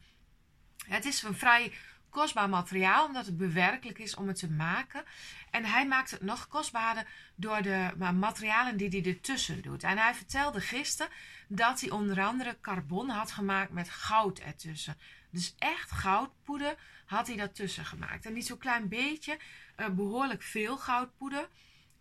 Het 0.88 1.06
is 1.06 1.24
een 1.24 1.36
vrij 1.36 1.74
kostbaar 2.10 2.50
materiaal, 2.50 3.06
omdat 3.06 3.26
het 3.26 3.38
bewerkelijk 3.38 4.00
is 4.00 4.16
om 4.16 4.28
het 4.28 4.40
te 4.40 4.52
maken. 4.52 5.04
En 5.52 5.66
hij 5.66 5.88
maakt 5.88 6.12
het 6.12 6.22
nog 6.22 6.48
kostbaarder 6.48 7.08
door 7.36 7.62
de 7.62 7.92
materialen 8.14 8.78
die 8.78 8.90
hij 8.90 9.14
ertussen 9.14 9.62
doet. 9.62 9.84
En 9.84 9.98
hij 9.98 10.14
vertelde 10.14 10.62
gisteren 10.62 11.12
dat 11.48 11.82
hij 11.82 11.90
onder 11.90 12.22
andere 12.22 12.58
carbon 12.62 13.10
had 13.10 13.32
gemaakt 13.32 13.72
met 13.72 13.90
goud 13.90 14.40
ertussen. 14.40 14.98
Dus 15.30 15.56
echt 15.58 15.92
goudpoeder 15.92 16.76
had 17.06 17.28
hij 17.28 17.36
daartussen 17.36 17.86
gemaakt. 17.86 18.26
En 18.26 18.34
niet 18.34 18.46
zo'n 18.46 18.58
klein 18.58 18.88
beetje, 18.88 19.40
uh, 19.78 19.88
behoorlijk 19.88 20.42
veel 20.42 20.78
goudpoeder. 20.78 21.50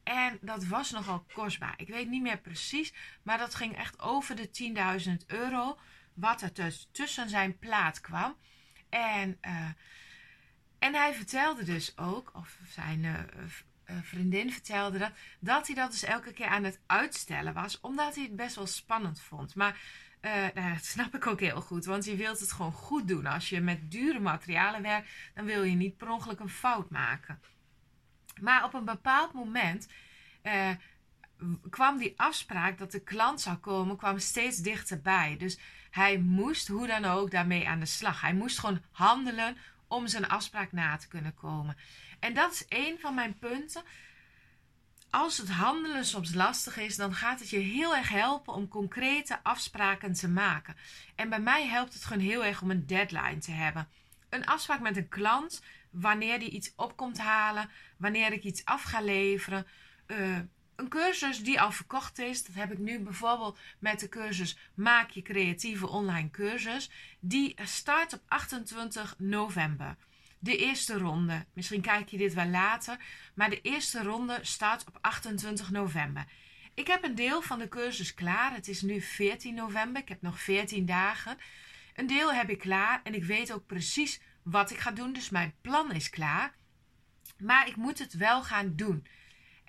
En 0.03 0.39
dat 0.41 0.65
was 0.65 0.91
nogal 0.91 1.25
kostbaar. 1.33 1.75
Ik 1.77 1.89
weet 1.89 2.09
niet 2.09 2.23
meer 2.23 2.39
precies, 2.39 2.93
maar 3.23 3.39
dat 3.39 3.55
ging 3.55 3.77
echt 3.77 4.01
over 4.01 4.37
de 4.37 4.51
10.000 5.09 5.27
euro. 5.27 5.79
Wat 6.15 6.43
er 6.43 6.53
tussen 6.93 7.29
zijn 7.29 7.59
plaat 7.59 8.01
kwam. 8.01 8.37
En, 8.93 9.39
uh, 9.47 9.69
en 10.79 10.95
hij 10.95 11.15
vertelde 11.15 11.65
dus 11.65 11.99
ook, 11.99 12.31
of 12.35 12.59
zijn 12.69 13.05
uh, 13.05 13.19
vriendin 14.03 14.53
vertelde 14.53 14.99
dat, 14.99 15.13
dat 15.39 15.67
hij 15.67 15.77
dat 15.77 15.91
dus 15.91 16.03
elke 16.03 16.33
keer 16.33 16.47
aan 16.47 16.65
het 16.65 16.81
uitstellen 16.87 17.55
was, 17.55 17.81
omdat 17.81 18.15
hij 18.15 18.25
het 18.25 18.37
best 18.37 18.57
wel 18.57 18.67
spannend 18.67 19.21
vond. 19.21 19.55
Maar 19.55 19.81
nou, 20.55 20.73
dat 20.73 20.85
snap 20.85 21.15
ik 21.15 21.27
ook 21.27 21.41
heel 21.41 21.61
goed, 21.61 21.85
want 21.85 22.05
je 22.05 22.17
wilt 22.17 22.41
het 22.41 22.53
gewoon 22.53 22.73
goed 22.73 23.09
doen. 23.09 23.27
Als 23.27 23.49
je 23.49 23.61
met 23.61 23.91
dure 23.91 24.21
materialen 24.21 24.83
werkt, 24.83 25.11
dan 25.35 25.45
wil 25.45 25.63
je 25.63 25.75
niet 25.75 25.97
per 25.97 26.11
ongeluk 26.11 26.41
een 26.41 26.49
fout 26.49 26.91
maken. 26.91 27.41
Maar 28.41 28.65
op 28.65 28.75
een 28.75 28.85
bepaald 28.85 29.33
moment 29.33 29.89
kwam 31.71 31.99
die 31.99 32.13
afspraak 32.17 32.79
dat 32.79 32.93
de 32.93 33.03
klant 33.03 33.41
zou 33.41 33.57
komen, 33.57 33.97
kwam 33.97 34.19
steeds 34.19 34.57
dichterbij. 34.57 35.37
Dus 35.37 35.59
hij 35.93 36.19
moest 36.19 36.69
hoe 36.69 36.87
dan 36.87 37.05
ook 37.05 37.31
daarmee 37.31 37.69
aan 37.69 37.81
de 37.81 37.87
slag. 37.87 38.21
Hij 38.21 38.35
moest 38.35 38.59
gewoon 38.59 38.83
handelen 38.91 39.57
om 39.89 40.07
zijn 40.07 40.29
afspraak 40.29 40.73
na 40.73 40.97
te 40.97 41.09
kunnen 41.09 41.35
komen. 41.35 41.77
En 42.21 42.35
dat 42.35 42.53
is 42.53 42.65
een 42.69 42.99
van 43.01 43.15
mijn 43.15 43.39
punten. 43.39 43.83
Als 45.11 45.39
het 45.39 45.51
handelen 45.51 46.05
soms 46.05 46.35
lastig 46.35 46.77
is, 46.77 46.97
dan 46.97 47.15
gaat 47.15 47.41
het 47.41 47.51
je 47.51 47.59
heel 47.59 47.97
erg 47.97 48.09
helpen 48.09 48.55
om 48.55 48.69
concrete 48.69 49.39
afspraken 49.43 50.13
te 50.13 50.29
maken. 50.29 50.77
En 51.15 51.29
bij 51.29 51.41
mij 51.41 51.67
helpt 51.67 51.95
het 51.95 52.05
gewoon 52.05 52.23
heel 52.23 52.45
erg 52.45 52.63
om 52.63 52.71
een 52.71 52.87
deadline 52.87 53.39
te 53.39 53.51
hebben. 53.51 53.89
Een 54.29 54.47
afspraak 54.47 54.81
met 54.81 54.97
een 54.97 55.09
klant, 55.09 55.63
wanneer 55.91 56.39
die 56.39 56.51
iets 56.51 56.73
op 56.77 56.97
komt 56.97 57.19
halen, 57.19 57.71
wanneer 57.97 58.33
ik 58.33 58.45
iets 58.45 58.65
af 58.65 58.83
ga 58.83 59.01
leveren. 59.01 59.67
Uh, 60.07 60.39
een 60.77 60.89
cursus 60.89 61.43
die 61.43 61.61
al 61.61 61.73
verkocht 61.73 62.19
is, 62.19 62.45
dat 62.45 62.55
heb 62.55 62.73
ik 62.73 62.79
nu 62.79 63.01
bijvoorbeeld 63.01 63.59
met 63.79 64.01
de 64.01 64.09
cursus 64.09 64.57
Maak 64.75 65.11
je 65.11 65.23
creatieve 65.23 65.89
online 65.89 66.31
cursus. 66.31 66.91
Die 67.21 67.57
start 67.63 68.13
op 68.13 68.21
28 68.29 69.15
november. 69.19 69.97
De 70.39 70.57
eerste 70.57 70.99
ronde. 70.99 71.47
Misschien 71.53 71.81
kijk 71.81 72.09
je 72.09 72.17
dit 72.17 72.35
wel 72.35 72.47
later, 72.47 72.97
maar 73.35 73.51
de 73.51 73.61
eerste 73.61 74.03
ronde 74.03 74.39
start 74.43 74.85
op 74.87 74.99
28 75.01 75.71
november. 75.71 76.25
Ik 76.75 76.87
heb 76.87 77.05
een 77.05 77.15
deel 77.15 77.43
van 77.43 77.59
de 77.59 77.69
cursus 77.69 78.15
klaar. 78.15 78.55
Het 78.55 78.69
is 78.69 78.83
nu 78.83 79.01
14 79.01 79.55
november. 79.55 80.03
Ik 80.03 80.09
heb 80.09 80.23
nog 80.23 80.41
14 80.41 80.87
dagen. 80.87 81.39
Een 81.95 82.07
deel 82.07 82.33
heb 82.33 82.51
ik 82.51 82.59
klaar 82.59 83.01
en 83.03 83.15
ik 83.15 83.25
weet 83.25 83.53
ook 83.53 83.67
precies 83.67 84.21
wat 84.43 84.71
ik 84.71 84.79
ga 84.79 84.91
doen. 84.91 85.13
Dus 85.13 85.31
mijn 85.31 85.55
plan 85.61 85.93
is 85.93 86.11
klaar. 86.11 86.55
Maar 87.39 87.69
ik 87.69 87.77
moet 87.77 87.99
het 87.99 88.13
wel 88.13 88.43
gaan 88.43 88.77
doen. 88.77 89.07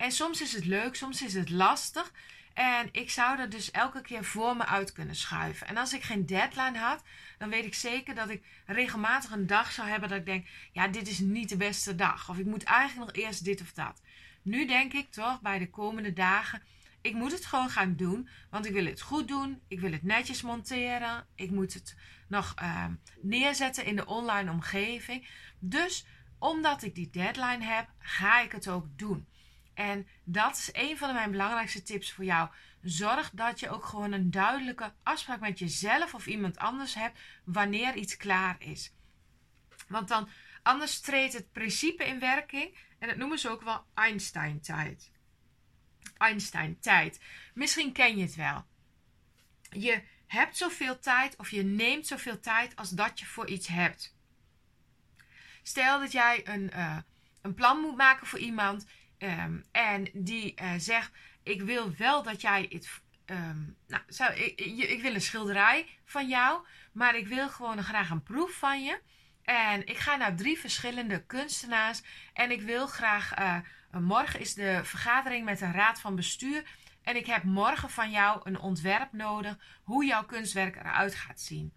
En 0.03 0.12
soms 0.12 0.41
is 0.41 0.53
het 0.53 0.65
leuk, 0.65 0.95
soms 0.95 1.22
is 1.22 1.33
het 1.33 1.50
lastig. 1.50 2.12
En 2.53 2.89
ik 2.91 3.10
zou 3.10 3.38
dat 3.38 3.51
dus 3.51 3.72
elke 3.72 4.01
keer 4.01 4.24
voor 4.24 4.57
me 4.57 4.65
uit 4.65 4.91
kunnen 4.91 5.15
schuiven. 5.15 5.67
En 5.67 5.77
als 5.77 5.93
ik 5.93 6.03
geen 6.03 6.25
deadline 6.25 6.77
had, 6.77 7.03
dan 7.38 7.50
weet 7.50 7.65
ik 7.65 7.74
zeker 7.74 8.15
dat 8.15 8.29
ik 8.29 8.43
regelmatig 8.65 9.31
een 9.31 9.48
dag 9.48 9.72
zou 9.72 9.88
hebben 9.88 10.10
dat 10.10 10.17
ik 10.17 10.25
denk: 10.25 10.48
ja, 10.72 10.88
dit 10.88 11.07
is 11.07 11.19
niet 11.19 11.50
de 11.50 11.57
beste 11.57 11.95
dag. 11.95 12.29
Of 12.29 12.38
ik 12.38 12.45
moet 12.45 12.63
eigenlijk 12.63 13.13
nog 13.13 13.25
eerst 13.25 13.43
dit 13.43 13.62
of 13.62 13.74
dat. 13.74 14.01
Nu 14.41 14.65
denk 14.65 14.93
ik 14.93 15.12
toch 15.12 15.41
bij 15.41 15.60
de 15.60 15.69
komende 15.69 16.13
dagen: 16.13 16.62
ik 17.01 17.13
moet 17.13 17.31
het 17.31 17.45
gewoon 17.45 17.69
gaan 17.69 17.95
doen. 17.95 18.29
Want 18.50 18.65
ik 18.65 18.74
wil 18.74 18.86
het 18.86 19.01
goed 19.01 19.27
doen. 19.27 19.62
Ik 19.67 19.79
wil 19.79 19.91
het 19.91 20.03
netjes 20.03 20.41
monteren. 20.41 21.25
Ik 21.36 21.51
moet 21.51 21.74
het 21.74 21.95
nog 22.27 22.53
uh, 22.62 22.86
neerzetten 23.22 23.86
in 23.86 23.95
de 23.95 24.05
online 24.05 24.51
omgeving. 24.51 25.27
Dus 25.60 26.05
omdat 26.39 26.83
ik 26.83 26.95
die 26.95 27.10
deadline 27.10 27.65
heb, 27.65 27.88
ga 28.00 28.41
ik 28.41 28.51
het 28.51 28.67
ook 28.67 28.86
doen. 28.95 29.27
En 29.74 30.08
dat 30.24 30.58
is 30.58 30.70
een 30.72 30.98
van 30.98 31.13
mijn 31.13 31.32
belangrijkste 31.32 31.84
tips 31.84 32.12
voor 32.12 32.24
jou. 32.24 32.50
Zorg 32.82 33.30
dat 33.34 33.60
je 33.60 33.70
ook 33.70 33.86
gewoon 33.86 34.12
een 34.12 34.32
duidelijke 34.32 34.94
afspraak 35.03 35.39
met 35.39 35.60
jezelf 35.60 36.13
of 36.13 36.27
iemand 36.27 36.58
anders 36.58 36.94
hebt 36.94 37.20
wanneer 37.44 37.96
iets 37.96 38.18
klaar 38.18 38.56
is. 38.60 38.94
Want 39.88 40.08
dan 40.08 40.30
anders 40.63 41.00
treedt 41.00 41.34
het 41.34 41.51
principe 41.51 42.06
in 42.06 42.20
werking 42.20 42.77
en 43.00 43.08
dat 43.08 43.18
noemen 43.18 43.39
ze 43.39 43.50
ook 43.50 43.62
wel 43.62 43.86
Einstein-tijd. 43.94 45.12
Einstein-tijd. 46.18 47.20
Misschien 47.53 47.92
ken 47.92 48.18
je 48.18 48.24
het 48.24 48.36
wel. 48.36 48.65
Je 49.70 50.03
hebt 50.27 50.58
zoveel 50.58 51.00
tijd 51.00 51.36
of 51.36 51.50
je 51.50 51.63
neemt 51.63 52.08
zoveel 52.08 52.39
tijd 52.39 52.75
als 52.75 52.89
dat 52.89 53.20
je 53.20 53.25
voor 53.25 53.48
iets 53.48 53.68
hebt. 53.68 54.15
Stel 55.63 56.00
dat 56.00 56.12
jij 56.12 56.48
een, 56.48 56.72
uh, 56.74 56.98
een 57.42 57.53
plan 57.53 57.80
moet 57.80 57.98
maken 57.98 58.27
voor 58.27 58.39
iemand 58.39 58.86
Ehm, 59.24 59.58
en 59.72 60.10
die 60.13 60.62
uh, 60.62 60.72
zegt: 60.77 61.12
Ik 61.44 61.62
wil 61.62 61.96
wel 61.98 62.24
dat 62.24 62.42
jij 62.42 62.65
het. 62.70 63.01
Um, 63.25 63.77
nou, 63.88 64.34
ik, 64.34 64.60
ik, 64.89 65.01
wil 65.01 65.13
een 65.13 65.22
schilderij 65.22 65.88
van 66.06 66.27
jou, 66.27 66.65
maar 66.92 67.15
ik 67.15 67.27
wil 67.27 67.50
gewoon 67.50 67.84
graag 67.84 68.10
een 68.10 68.24
proef 68.24 68.51
van 68.51 68.84
je. 68.84 69.01
En 69.44 69.88
ik 69.88 69.98
ga 69.98 70.15
naar 70.15 70.36
drie 70.36 70.60
verschillende 70.60 71.25
kunstenaars. 71.25 72.01
En 72.34 72.51
ik 72.51 72.62
wil 72.62 72.88
graag. 72.88 73.39
Uh, 73.39 73.58
morgen 74.01 74.39
is 74.39 74.53
de 74.53 74.82
vergadering 74.84 75.46
met 75.46 75.60
de 75.60 75.72
raad 75.72 76.00
van 76.00 76.15
bestuur. 76.15 76.63
En 77.01 77.15
ik 77.15 77.25
heb 77.25 77.44
morgen 77.44 77.89
van 77.89 78.12
jou 78.12 78.39
een 78.44 78.60
ontwerp 78.60 79.12
nodig 79.12 79.58
hoe 79.84 80.06
jouw 80.06 80.25
kunstwerk 80.25 80.75
eruit 80.75 81.15
gaat 81.15 81.42
zien. 81.42 81.74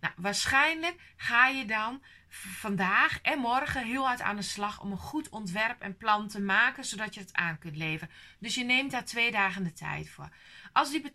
Nou, 0.00 0.14
waarschijnlijk 0.16 1.00
ga 1.16 1.48
je 1.48 1.64
dan 1.64 2.02
vandaag 2.28 3.20
en 3.20 3.38
morgen 3.38 3.84
heel 3.84 4.06
hard 4.06 4.20
aan 4.20 4.36
de 4.36 4.42
slag 4.42 4.80
om 4.80 4.90
een 4.90 4.98
goed 4.98 5.28
ontwerp 5.28 5.80
en 5.80 5.96
plan 5.96 6.28
te 6.28 6.40
maken, 6.40 6.84
zodat 6.84 7.14
je 7.14 7.20
het 7.20 7.32
aan 7.32 7.58
kunt 7.58 7.76
leveren. 7.76 8.14
Dus 8.38 8.54
je 8.54 8.64
neemt 8.64 8.90
daar 8.90 9.04
twee 9.04 9.30
dagen 9.30 9.64
de 9.64 9.72
tijd 9.72 10.10
voor. 10.10 10.28
Als 10.72 10.90
die 10.90 11.12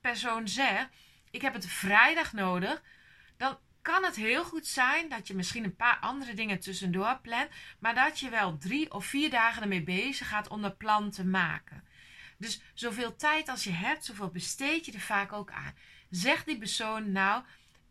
persoon 0.00 0.48
zegt: 0.48 0.88
Ik 1.30 1.42
heb 1.42 1.54
het 1.54 1.66
vrijdag 1.66 2.32
nodig, 2.32 2.82
dan 3.36 3.58
kan 3.82 4.04
het 4.04 4.16
heel 4.16 4.44
goed 4.44 4.66
zijn 4.66 5.08
dat 5.08 5.26
je 5.26 5.34
misschien 5.34 5.64
een 5.64 5.76
paar 5.76 5.98
andere 6.00 6.34
dingen 6.34 6.60
tussendoor 6.60 7.18
plant, 7.22 7.48
maar 7.78 7.94
dat 7.94 8.20
je 8.20 8.28
wel 8.28 8.58
drie 8.58 8.92
of 8.92 9.06
vier 9.06 9.30
dagen 9.30 9.62
ermee 9.62 9.82
bezig 9.82 10.28
gaat 10.28 10.48
om 10.48 10.62
dat 10.62 10.76
plan 10.76 11.10
te 11.10 11.24
maken. 11.24 11.84
Dus 12.38 12.62
zoveel 12.74 13.16
tijd 13.16 13.48
als 13.48 13.64
je 13.64 13.70
hebt, 13.70 14.04
zoveel 14.04 14.30
besteed 14.30 14.86
je 14.86 14.92
er 14.92 15.00
vaak 15.00 15.32
ook 15.32 15.50
aan. 15.50 15.74
Zeg 16.10 16.44
die 16.44 16.58
persoon 16.58 17.12
nou. 17.12 17.44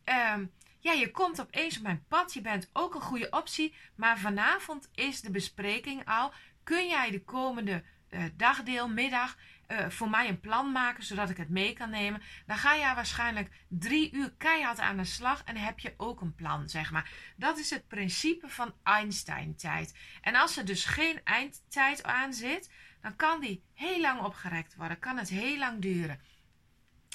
Um, 0.05 0.51
ja, 0.79 0.91
je 0.91 1.11
komt 1.11 1.41
opeens 1.41 1.77
op 1.77 1.83
mijn 1.83 2.05
pad. 2.07 2.33
Je 2.33 2.41
bent 2.41 2.69
ook 2.73 2.95
een 2.95 3.01
goede 3.01 3.29
optie. 3.29 3.75
Maar 3.95 4.19
vanavond 4.19 4.89
is 4.93 5.21
de 5.21 5.31
bespreking 5.31 6.05
al. 6.05 6.33
Kun 6.63 6.87
jij 6.87 7.11
de 7.11 7.23
komende 7.23 7.83
uh, 8.09 8.23
dagdeel, 8.35 8.87
middag, 8.89 9.37
uh, 9.67 9.89
voor 9.89 10.09
mij 10.09 10.29
een 10.29 10.39
plan 10.39 10.71
maken 10.71 11.03
zodat 11.03 11.29
ik 11.29 11.37
het 11.37 11.49
mee 11.49 11.73
kan 11.73 11.89
nemen. 11.89 12.21
Dan 12.45 12.57
ga 12.57 12.73
je 12.73 12.95
waarschijnlijk 12.95 13.49
drie 13.67 14.13
uur 14.13 14.33
keihard 14.37 14.79
aan 14.79 14.97
de 14.97 15.05
slag 15.05 15.43
en 15.43 15.57
heb 15.57 15.79
je 15.79 15.93
ook 15.97 16.21
een 16.21 16.35
plan, 16.35 16.69
zeg 16.69 16.91
maar. 16.91 17.11
Dat 17.35 17.57
is 17.57 17.69
het 17.69 17.87
principe 17.87 18.49
van 18.49 18.73
Einstein-tijd. 18.83 19.95
En 20.21 20.35
als 20.35 20.57
er 20.57 20.65
dus 20.65 20.85
geen 20.85 21.21
eindtijd 21.23 22.03
aan 22.03 22.33
zit, 22.33 22.69
dan 23.01 23.15
kan 23.15 23.39
die 23.39 23.63
heel 23.73 24.01
lang 24.01 24.21
opgerekt 24.21 24.75
worden, 24.75 24.99
kan 24.99 25.17
het 25.17 25.29
heel 25.29 25.57
lang 25.57 25.81
duren. 25.81 26.21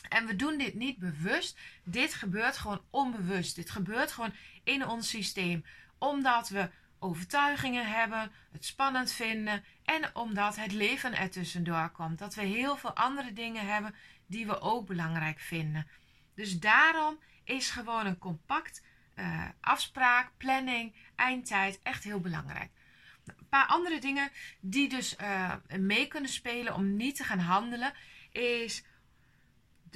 En 0.08 0.26
we 0.26 0.36
doen 0.36 0.58
dit 0.58 0.74
niet 0.74 0.98
bewust. 0.98 1.58
Dit 1.84 2.14
gebeurt 2.14 2.56
gewoon 2.56 2.82
onbewust. 2.90 3.54
Dit 3.54 3.70
gebeurt 3.70 4.12
gewoon 4.12 4.34
in 4.64 4.86
ons 4.86 5.08
systeem. 5.08 5.64
Omdat 5.98 6.48
we 6.48 6.70
overtuigingen 6.98 7.86
hebben, 7.86 8.32
het 8.52 8.64
spannend 8.64 9.12
vinden 9.12 9.64
en 9.84 10.14
omdat 10.14 10.56
het 10.56 10.72
leven 10.72 11.16
er 11.16 11.30
tussendoor 11.30 11.90
komt. 11.90 12.18
Dat 12.18 12.34
we 12.34 12.42
heel 12.42 12.76
veel 12.76 12.94
andere 12.94 13.32
dingen 13.32 13.66
hebben 13.66 13.94
die 14.26 14.46
we 14.46 14.60
ook 14.60 14.86
belangrijk 14.86 15.40
vinden. 15.40 15.86
Dus 16.34 16.58
daarom 16.58 17.18
is 17.44 17.70
gewoon 17.70 18.06
een 18.06 18.18
compact 18.18 18.82
uh, 19.14 19.44
afspraak, 19.60 20.30
planning, 20.36 20.94
eindtijd 21.14 21.78
echt 21.82 22.04
heel 22.04 22.20
belangrijk. 22.20 22.70
Een 23.26 23.48
paar 23.48 23.66
andere 23.66 24.00
dingen 24.00 24.30
die 24.60 24.88
dus 24.88 25.16
uh, 25.20 25.52
mee 25.78 26.06
kunnen 26.06 26.30
spelen 26.30 26.74
om 26.74 26.96
niet 26.96 27.16
te 27.16 27.24
gaan 27.24 27.38
handelen 27.38 27.92
is 28.30 28.84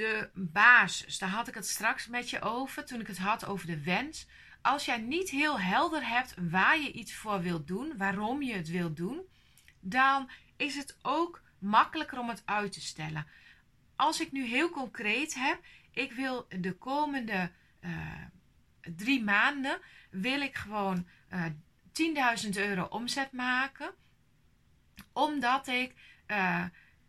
de 0.00 0.30
basis. 0.34 1.18
Daar 1.18 1.28
had 1.28 1.48
ik 1.48 1.54
het 1.54 1.68
straks 1.68 2.06
met 2.06 2.30
je 2.30 2.40
over 2.40 2.84
toen 2.84 3.00
ik 3.00 3.06
het 3.06 3.18
had 3.18 3.46
over 3.46 3.66
de 3.66 3.82
wens. 3.82 4.26
Als 4.62 4.84
jij 4.84 4.98
niet 4.98 5.30
heel 5.30 5.60
helder 5.60 6.08
hebt 6.08 6.34
waar 6.50 6.78
je 6.78 6.92
iets 6.92 7.14
voor 7.14 7.40
wilt 7.40 7.66
doen, 7.66 7.96
waarom 7.96 8.42
je 8.42 8.52
het 8.52 8.68
wilt 8.68 8.96
doen, 8.96 9.20
dan 9.80 10.30
is 10.56 10.76
het 10.76 10.96
ook 11.02 11.42
makkelijker 11.58 12.18
om 12.18 12.28
het 12.28 12.42
uit 12.44 12.72
te 12.72 12.80
stellen. 12.80 13.26
Als 13.96 14.20
ik 14.20 14.32
nu 14.32 14.44
heel 14.44 14.70
concreet 14.70 15.34
heb, 15.34 15.60
ik 15.90 16.12
wil 16.12 16.46
de 16.48 16.72
komende 16.72 17.50
uh, 17.80 17.90
drie 18.80 19.22
maanden, 19.24 19.78
wil 20.10 20.40
ik 20.40 20.54
gewoon 20.54 21.06
uh, 21.32 21.46
eh, 22.24 22.44
10.000 22.44 22.50
euro 22.50 22.84
omzet 22.84 23.32
maken. 23.32 23.90
Omdat 25.12 25.66
ik, 25.66 25.94
uh, 26.26 26.64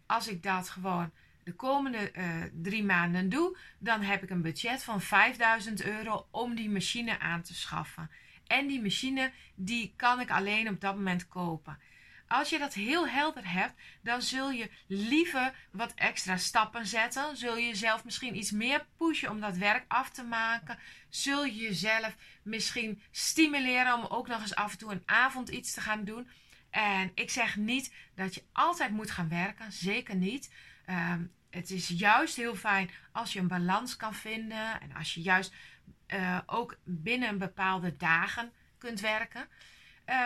als 0.05 0.27
ik 0.27 0.43
dat 0.43 0.69
gewoon 0.69 1.11
de 1.43 1.53
komende 1.53 2.11
uh, 2.15 2.43
drie 2.61 2.83
maanden 2.83 3.29
doe, 3.29 3.57
dan 3.79 4.01
heb 4.01 4.23
ik 4.23 4.29
een 4.29 4.41
budget 4.41 4.83
van 4.83 5.01
5000 5.01 5.83
euro 5.83 6.27
om 6.31 6.55
die 6.55 6.69
machine 6.69 7.19
aan 7.19 7.41
te 7.41 7.53
schaffen. 7.53 8.09
En 8.47 8.67
die 8.67 8.81
machine 8.81 9.31
die 9.55 9.93
kan 9.95 10.19
ik 10.19 10.31
alleen 10.31 10.69
op 10.69 10.81
dat 10.81 10.95
moment 10.95 11.27
kopen. 11.27 11.79
Als 12.27 12.49
je 12.49 12.59
dat 12.59 12.73
heel 12.73 13.07
helder 13.07 13.51
hebt, 13.51 13.73
dan 14.01 14.21
zul 14.21 14.51
je 14.51 14.69
liever 14.87 15.53
wat 15.71 15.93
extra 15.95 16.37
stappen 16.37 16.85
zetten. 16.85 17.37
Zul 17.37 17.57
je 17.57 17.67
jezelf 17.67 18.03
misschien 18.03 18.37
iets 18.37 18.51
meer 18.51 18.85
pushen 18.97 19.29
om 19.29 19.39
dat 19.39 19.57
werk 19.57 19.85
af 19.87 20.09
te 20.09 20.23
maken. 20.23 20.79
Zul 21.09 21.45
je 21.45 21.55
jezelf 21.55 22.15
misschien 22.43 23.01
stimuleren 23.11 23.93
om 23.93 24.05
ook 24.05 24.27
nog 24.27 24.41
eens 24.41 24.55
af 24.55 24.71
en 24.71 24.77
toe 24.77 24.91
een 24.91 25.03
avond 25.05 25.49
iets 25.49 25.73
te 25.73 25.81
gaan 25.81 26.03
doen. 26.03 26.29
En 26.69 27.11
ik 27.15 27.29
zeg 27.29 27.55
niet 27.55 27.93
dat 28.15 28.35
je 28.35 28.43
altijd 28.51 28.91
moet 28.91 29.11
gaan 29.11 29.29
werken, 29.29 29.71
zeker 29.71 30.15
niet. 30.15 30.51
Um, 30.89 31.31
het 31.49 31.69
is 31.69 31.87
juist 31.87 32.35
heel 32.35 32.55
fijn 32.55 32.89
als 33.11 33.33
je 33.33 33.39
een 33.39 33.47
balans 33.47 33.95
kan 33.95 34.13
vinden 34.13 34.81
en 34.81 34.93
als 34.93 35.13
je 35.13 35.21
juist 35.21 35.53
uh, 36.07 36.39
ook 36.45 36.77
binnen 36.83 37.37
bepaalde 37.37 37.97
dagen 37.97 38.51
kunt 38.77 38.99
werken. 38.99 39.47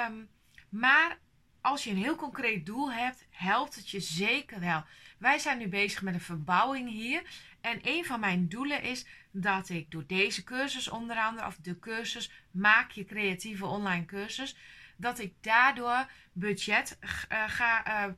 Um, 0.08 0.30
maar 0.70 1.18
als 1.62 1.84
je 1.84 1.90
een 1.90 1.98
heel 1.98 2.16
concreet 2.16 2.66
doel 2.66 2.92
hebt, 2.92 3.26
helpt 3.30 3.76
het 3.76 3.90
je 3.90 4.00
zeker 4.00 4.60
wel. 4.60 4.84
Wij 5.18 5.40
zijn 5.40 5.58
nu 5.58 5.68
bezig 5.68 6.02
met 6.02 6.14
een 6.14 6.22
verbouwing 6.22 6.90
hier. 6.90 7.22
En 7.62 7.80
een 7.82 8.06
van 8.06 8.20
mijn 8.20 8.48
doelen 8.48 8.82
is 8.82 9.06
dat 9.32 9.70
ik 9.70 9.92
door 9.92 10.04
deze 10.08 10.44
cursus 10.44 10.88
onder 10.88 11.18
andere, 11.18 11.48
of 11.48 11.56
de 11.56 11.80
cursus 11.80 12.32
Maak 12.52 12.92
je 12.92 13.06
creatieve 13.06 13.66
online 13.66 14.06
cursus, 14.06 14.56
dat 14.98 15.20
ik 15.20 15.34
daardoor 15.42 16.12
budget 16.34 16.98
uh, 17.02 17.44
ga 17.48 18.06
uh, 18.08 18.14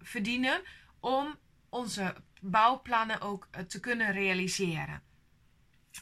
verdienen 0.00 0.62
om 1.00 1.38
onze 1.76 2.14
bouwplannen 2.40 3.20
ook 3.20 3.48
uh, 3.50 3.62
te 3.62 3.80
kunnen 3.80 4.12
realiseren. 4.12 5.02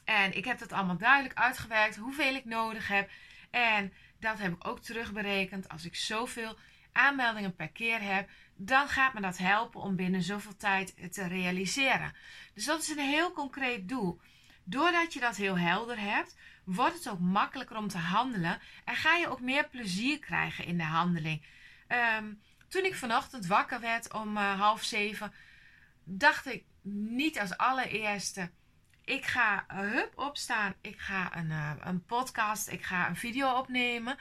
En 0.04 0.36
ik 0.36 0.44
heb 0.44 0.58
dat 0.58 0.72
allemaal 0.72 0.96
duidelijk 0.96 1.34
uitgewerkt, 1.34 1.96
hoeveel 1.96 2.34
ik 2.34 2.44
nodig 2.44 2.88
heb. 2.88 3.10
En 3.50 3.92
dat 4.20 4.38
heb 4.38 4.52
ik 4.52 4.66
ook 4.66 4.80
terugberekend. 4.80 5.68
Als 5.68 5.84
ik 5.84 5.94
zoveel 5.94 6.58
aanmeldingen 6.92 7.54
per 7.54 7.68
keer 7.68 8.02
heb, 8.02 8.28
dan 8.56 8.88
gaat 8.88 9.14
me 9.14 9.20
dat 9.20 9.38
helpen 9.38 9.80
om 9.80 9.96
binnen 9.96 10.22
zoveel 10.22 10.56
tijd 10.56 11.12
te 11.12 11.26
realiseren. 11.26 12.14
Dus 12.54 12.64
dat 12.64 12.82
is 12.82 12.88
een 12.88 12.98
heel 12.98 13.32
concreet 13.32 13.88
doel. 13.88 14.20
Doordat 14.64 15.12
je 15.12 15.20
dat 15.20 15.36
heel 15.36 15.58
helder 15.58 15.98
hebt, 15.98 16.36
wordt 16.64 16.94
het 16.94 17.08
ook 17.08 17.20
makkelijker 17.20 17.76
om 17.76 17.88
te 17.88 17.98
handelen 17.98 18.60
en 18.84 18.96
ga 18.96 19.16
je 19.16 19.28
ook 19.28 19.40
meer 19.40 19.68
plezier 19.68 20.18
krijgen 20.18 20.64
in 20.64 20.76
de 20.76 20.84
handeling. 20.84 21.46
Um, 22.18 22.40
toen 22.68 22.84
ik 22.84 22.94
vanochtend 22.94 23.46
wakker 23.46 23.80
werd 23.80 24.12
om 24.12 24.36
uh, 24.36 24.60
half 24.60 24.82
zeven, 24.82 25.32
dacht 26.04 26.46
ik 26.46 26.64
niet 26.82 27.40
als 27.40 27.56
allereerste. 27.56 28.50
Ik 29.04 29.24
ga 29.24 29.64
hup 29.68 30.12
opstaan. 30.18 30.74
Ik 30.80 30.98
ga 30.98 31.36
een, 31.36 31.50
uh, 31.50 31.72
een 31.80 32.04
podcast. 32.04 32.68
Ik 32.68 32.82
ga 32.82 33.08
een 33.08 33.16
video 33.16 33.58
opnemen. 33.58 34.18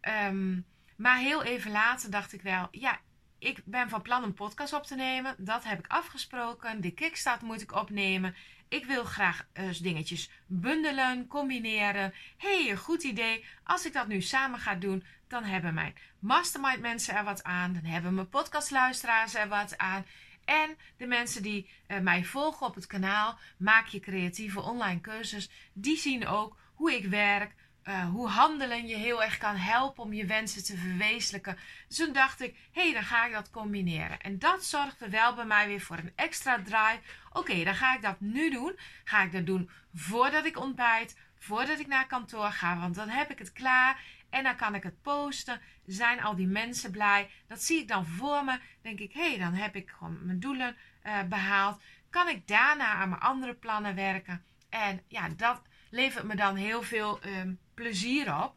Um, 0.00 0.66
maar 0.96 1.18
heel 1.18 1.42
even 1.42 1.70
later 1.70 2.10
dacht 2.10 2.32
ik 2.32 2.42
wel. 2.42 2.68
Ja, 2.70 3.00
ik 3.38 3.60
ben 3.64 3.88
van 3.88 4.02
plan 4.02 4.22
een 4.22 4.34
podcast 4.34 4.72
op 4.72 4.84
te 4.84 4.94
nemen. 4.94 5.34
Dat 5.38 5.64
heb 5.64 5.78
ik 5.78 5.86
afgesproken. 5.86 6.80
De 6.80 6.90
kickstart 6.90 7.42
moet 7.42 7.60
ik 7.60 7.72
opnemen. 7.72 8.34
Ik 8.68 8.84
wil 8.84 9.04
graag 9.04 9.46
uh, 9.54 9.72
dingetjes 9.80 10.30
bundelen, 10.46 11.26
combineren. 11.26 12.14
hey, 12.36 12.76
goed 12.76 13.02
idee. 13.02 13.44
Als 13.64 13.86
ik 13.86 13.92
dat 13.92 14.06
nu 14.06 14.20
samen 14.20 14.58
ga 14.58 14.74
doen, 14.74 15.04
dan 15.28 15.44
hebben 15.44 15.74
mijn 15.74 15.94
mastermind 16.18 16.80
mensen 16.80 17.14
er 17.14 17.24
wat 17.24 17.42
aan. 17.42 17.72
Dan 17.72 17.84
hebben 17.84 18.14
mijn 18.14 18.28
podcastluisteraars 18.28 19.34
er 19.34 19.48
wat 19.48 19.78
aan. 19.78 20.06
En 20.44 20.76
de 20.96 21.06
mensen 21.06 21.42
die 21.42 21.70
uh, 21.88 21.98
mij 21.98 22.24
volgen 22.24 22.66
op 22.66 22.74
het 22.74 22.86
kanaal, 22.86 23.38
maak 23.56 23.86
je 23.86 24.00
creatieve 24.00 24.60
online 24.60 25.00
cursus, 25.00 25.50
die 25.72 25.96
zien 25.96 26.26
ook 26.26 26.56
hoe 26.74 26.94
ik 26.94 27.06
werk, 27.06 27.54
uh, 27.84 28.08
hoe 28.08 28.28
handelen 28.28 28.86
je 28.86 28.96
heel 28.96 29.22
erg 29.22 29.38
kan 29.38 29.56
helpen 29.56 30.02
om 30.02 30.12
je 30.12 30.26
wensen 30.26 30.64
te 30.64 30.76
verwezenlijken. 30.76 31.58
Dus 31.88 31.96
toen 31.96 32.12
dacht 32.12 32.40
ik, 32.40 32.56
hé, 32.72 32.82
hey, 32.82 32.92
dan 32.92 33.02
ga 33.02 33.26
ik 33.26 33.32
dat 33.32 33.50
combineren. 33.50 34.20
En 34.20 34.38
dat 34.38 34.64
zorgde 34.64 35.08
wel 35.08 35.34
bij 35.34 35.44
mij 35.44 35.66
weer 35.66 35.80
voor 35.80 35.96
een 35.96 36.12
extra 36.14 36.62
drive. 36.62 37.00
Oké, 37.32 37.64
dan 37.64 37.74
ga 37.74 37.94
ik 37.94 38.02
dat 38.02 38.20
nu 38.20 38.50
doen. 38.50 38.78
Ga 39.04 39.22
ik 39.22 39.32
dat 39.32 39.46
doen 39.46 39.70
voordat 39.94 40.44
ik 40.44 40.58
ontbijt, 40.58 41.16
voordat 41.38 41.78
ik 41.78 41.86
naar 41.86 42.06
kantoor 42.06 42.50
ga, 42.50 42.78
want 42.78 42.94
dan 42.94 43.08
heb 43.08 43.30
ik 43.30 43.38
het 43.38 43.52
klaar. 43.52 44.02
En 44.34 44.42
dan 44.42 44.56
kan 44.56 44.74
ik 44.74 44.82
het 44.82 45.02
posten. 45.02 45.60
Zijn 45.86 46.22
al 46.22 46.36
die 46.36 46.46
mensen 46.46 46.90
blij? 46.90 47.30
Dat 47.46 47.62
zie 47.62 47.80
ik 47.80 47.88
dan 47.88 48.06
voor 48.06 48.44
me. 48.44 48.58
Denk 48.82 48.98
ik, 49.00 49.12
hé, 49.12 49.28
hey, 49.28 49.38
dan 49.38 49.54
heb 49.54 49.76
ik 49.76 49.90
gewoon 49.90 50.26
mijn 50.26 50.40
doelen 50.40 50.76
uh, 51.02 51.22
behaald. 51.22 51.82
Kan 52.10 52.28
ik 52.28 52.46
daarna 52.46 52.92
aan 52.92 53.08
mijn 53.08 53.20
andere 53.20 53.54
plannen 53.54 53.94
werken? 53.94 54.44
En 54.68 55.02
ja, 55.08 55.28
dat 55.28 55.62
levert 55.90 56.24
me 56.24 56.36
dan 56.36 56.56
heel 56.56 56.82
veel 56.82 57.20
um, 57.26 57.58
plezier 57.74 58.42
op. 58.42 58.56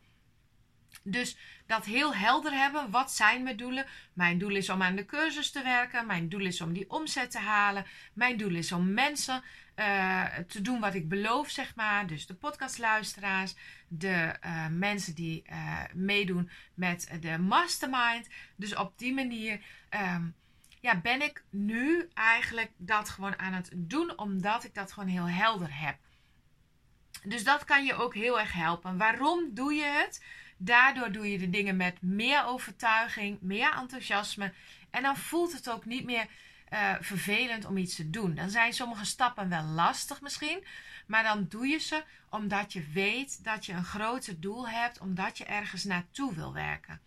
Dus 1.04 1.38
dat 1.66 1.86
heel 1.86 2.16
helder 2.16 2.52
hebben. 2.52 2.92
Wat 2.92 3.12
zijn 3.12 3.44
mijn 3.44 3.58
doelen? 3.58 3.86
Mijn 4.14 4.38
doel 4.38 4.56
is 4.56 4.70
om 4.70 4.82
aan 4.82 4.96
de 4.96 5.06
cursus 5.06 5.52
te 5.52 5.64
werken. 5.64 6.06
Mijn 6.06 6.30
doel 6.30 6.46
is 6.46 6.62
om 6.62 6.74
die 6.74 6.90
omzet 6.90 7.32
te 7.32 7.40
halen. 7.40 7.86
Mijn 8.14 8.38
doel 8.38 8.56
is 8.56 8.72
om 8.72 8.94
mensen 8.94 9.44
uh, 9.76 10.26
te 10.48 10.62
doen 10.62 10.80
wat 10.80 10.94
ik 10.94 11.10
beloof, 11.10 11.50
zeg 11.50 11.76
maar. 11.76 12.08
Dus 12.08 12.26
de 12.26 12.34
podcastluisteraars, 12.34 13.56
de 13.88 14.36
uh, 14.46 14.68
mensen 14.68 15.16
die 15.16 15.44
uh, 15.50 15.82
meedoen 15.94 16.50
met 16.74 17.18
de 17.22 17.38
mastermind. 17.38 18.28
Dus 18.56 18.76
op 18.76 18.98
die 18.98 19.14
manier 19.14 19.60
um, 19.90 20.36
ja, 20.80 21.00
ben 21.00 21.22
ik 21.22 21.44
nu 21.50 22.10
eigenlijk 22.14 22.72
dat 22.78 23.10
gewoon 23.10 23.40
aan 23.40 23.54
het 23.54 23.70
doen, 23.74 24.18
omdat 24.18 24.64
ik 24.64 24.74
dat 24.74 24.92
gewoon 24.92 25.10
heel 25.10 25.30
helder 25.30 25.80
heb. 25.80 25.98
Dus 27.24 27.44
dat 27.44 27.64
kan 27.64 27.86
je 27.86 27.94
ook 27.94 28.14
heel 28.14 28.40
erg 28.40 28.54
helpen. 28.54 28.98
Waarom 28.98 29.54
doe 29.54 29.74
je 29.74 29.84
het? 29.84 30.24
Daardoor 30.58 31.12
doe 31.12 31.32
je 31.32 31.38
de 31.38 31.50
dingen 31.50 31.78
met 31.78 32.02
meer 32.02 32.46
overtuiging, 32.46 33.42
meer 33.42 33.74
enthousiasme. 33.74 34.54
En 34.90 35.02
dan 35.02 35.18
voelt 35.18 35.54
het 35.54 35.70
ook 35.70 35.86
niet 35.86 36.04
meer 36.04 36.28
uh, 36.74 36.94
vervelend 37.00 37.66
om 37.66 37.78
iets 37.78 37.96
te 37.96 38.10
doen. 38.10 38.36
Dan 38.36 38.50
zijn 38.50 38.74
sommige 38.74 39.06
stappen 39.06 39.50
wel 39.50 39.64
lastig 39.64 40.22
misschien. 40.22 40.64
Maar 41.08 41.24
dan 41.24 41.46
doe 41.50 41.68
je 41.68 41.78
ze 41.78 42.04
omdat 42.30 42.74
je 42.74 42.88
weet 42.94 43.44
dat 43.44 43.66
je 43.66 43.74
een 43.74 43.84
groter 43.84 44.40
doel 44.40 44.70
hebt, 44.70 45.00
omdat 45.00 45.38
je 45.38 45.46
ergens 45.46 45.84
naartoe 45.84 46.36
wil 46.36 46.54
werken. 46.54 47.02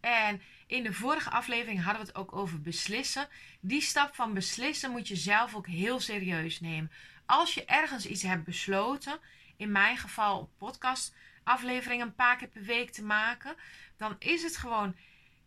En 0.00 0.42
in 0.66 0.82
de 0.82 0.92
vorige 0.92 1.30
aflevering 1.30 1.82
hadden 1.82 2.02
we 2.02 2.08
het 2.08 2.16
ook 2.16 2.32
over 2.32 2.60
beslissen. 2.60 3.28
Die 3.60 3.80
stap 3.80 4.14
van 4.14 4.34
beslissen 4.34 4.90
moet 4.90 5.08
je 5.08 5.16
zelf 5.16 5.54
ook 5.54 5.66
heel 5.66 6.00
serieus 6.00 6.60
nemen. 6.60 6.90
Als 7.26 7.54
je 7.54 7.64
ergens 7.64 8.06
iets 8.06 8.22
hebt 8.22 8.44
besloten 8.44 9.18
in 9.56 9.72
mijn 9.72 9.96
geval 9.96 10.40
een 10.40 10.48
podcast 10.58 11.14
aflevering 11.48 12.02
een 12.02 12.14
paar 12.14 12.36
keer 12.36 12.48
per 12.48 12.62
week 12.62 12.90
te 12.90 13.04
maken, 13.04 13.56
dan 13.96 14.16
is 14.18 14.42
het 14.42 14.56
gewoon 14.56 14.96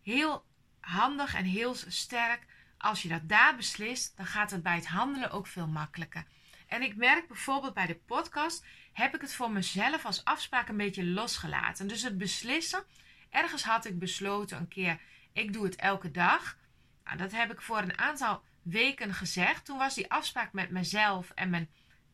heel 0.02 0.46
handig 0.80 1.36
en 1.36 1.46
heel 1.46 1.76
sterk. 1.88 2.46
Als 2.78 3.02
je 3.02 3.10
dat 3.10 3.30
daar 3.30 3.56
beslist, 3.56 4.18
dan 4.18 4.26
gaat 4.26 4.52
het 4.52 4.64
bij 4.64 4.76
het 4.76 4.88
handelen 4.88 5.32
ook 5.32 5.48
veel 5.48 5.68
makkelijker. 5.68 6.26
En 6.68 6.82
ik 6.82 6.96
merk 6.96 7.28
bijvoorbeeld 7.28 7.74
bij 7.74 7.86
de 7.86 7.96
podcast, 7.96 8.66
heb 8.94 9.16
ik 9.16 9.22
het 9.22 9.34
voor 9.34 9.52
mezelf 9.52 10.06
als 10.06 10.26
afspraak 10.26 10.70
een 10.70 10.78
beetje 10.78 11.06
losgelaten. 11.06 11.88
Dus 11.88 12.02
het 12.02 12.18
beslissen, 12.18 12.84
ergens 13.30 13.64
had 13.64 13.86
ik 13.86 14.00
besloten 14.00 14.58
een 14.58 14.68
keer, 14.68 15.00
ik 15.34 15.54
doe 15.54 15.64
het 15.64 15.76
elke 15.76 16.12
dag. 16.12 16.58
Nou, 17.04 17.18
dat 17.18 17.32
heb 17.32 17.52
ik 17.52 17.62
voor 17.62 17.78
een 17.78 17.98
aantal 17.98 18.44
weken 18.62 19.14
gezegd. 19.14 19.66
Toen 19.66 19.78
was 19.78 19.96
die 19.96 20.12
afspraak 20.12 20.54
met 20.54 20.70
mezelf 20.70 21.32
en 21.36 21.50
mijn 21.50 21.70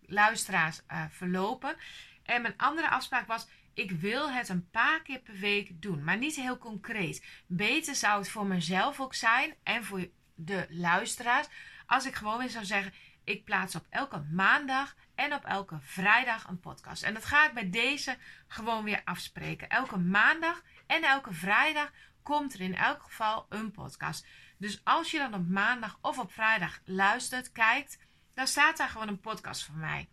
luisteraars 0.06 0.82
uh, 0.92 1.04
verlopen. 1.10 1.76
En 2.24 2.42
mijn 2.42 2.58
andere 2.58 2.90
afspraak 2.90 3.28
was: 3.28 3.48
ik 3.78 3.92
wil 3.92 4.32
het 4.32 4.50
een 4.50 4.70
paar 4.70 5.02
keer 5.02 5.20
per 5.20 5.34
week 5.34 5.82
doen, 5.82 6.04
maar 6.04 6.18
niet 6.18 6.36
heel 6.36 6.58
concreet. 6.58 7.26
Beter 7.48 7.96
zou 7.96 8.20
het 8.20 8.30
voor 8.30 8.46
mezelf 8.46 9.00
ook 9.00 9.14
zijn 9.14 9.56
en 9.64 9.84
voor 9.84 10.08
de 10.36 10.68
luisteraars 10.70 11.48
als 11.86 12.06
ik 12.06 12.16
gewoon 12.16 12.38
weer 12.38 12.50
zou 12.50 12.66
zeggen: 12.66 12.94
ik 13.24 13.46
plaats 13.46 13.76
op 13.76 13.86
elke 13.90 14.20
maandag 14.32 14.96
en 15.16 15.34
op 15.34 15.44
elke 15.46 15.78
vrijdag 15.82 16.48
een 16.48 16.60
podcast. 16.60 17.04
En 17.04 17.14
dat 17.14 17.26
ga 17.26 17.48
ik 17.48 17.54
bij 17.54 17.70
deze 17.70 18.18
gewoon 18.48 18.84
weer 18.84 19.02
afspreken. 19.04 19.70
Elke 19.70 19.98
maandag 19.98 20.64
en 20.88 21.04
elke 21.04 21.34
vrijdag 21.34 21.92
komt 22.24 22.54
er 22.54 22.62
in 22.62 22.76
elk 22.76 23.04
geval 23.04 23.46
een 23.50 23.72
podcast. 23.72 24.26
Dus 24.58 24.82
als 24.84 25.12
je 25.12 25.18
dan 25.18 25.34
op 25.34 25.48
maandag 25.48 25.98
of 26.02 26.20
op 26.20 26.32
vrijdag 26.32 26.80
luistert, 26.86 27.52
kijkt, 27.52 28.00
dan 28.34 28.48
staat 28.48 28.78
daar 28.78 28.90
gewoon 28.90 29.08
een 29.08 29.20
podcast 29.20 29.64
van 29.64 29.80
mij. 29.80 30.08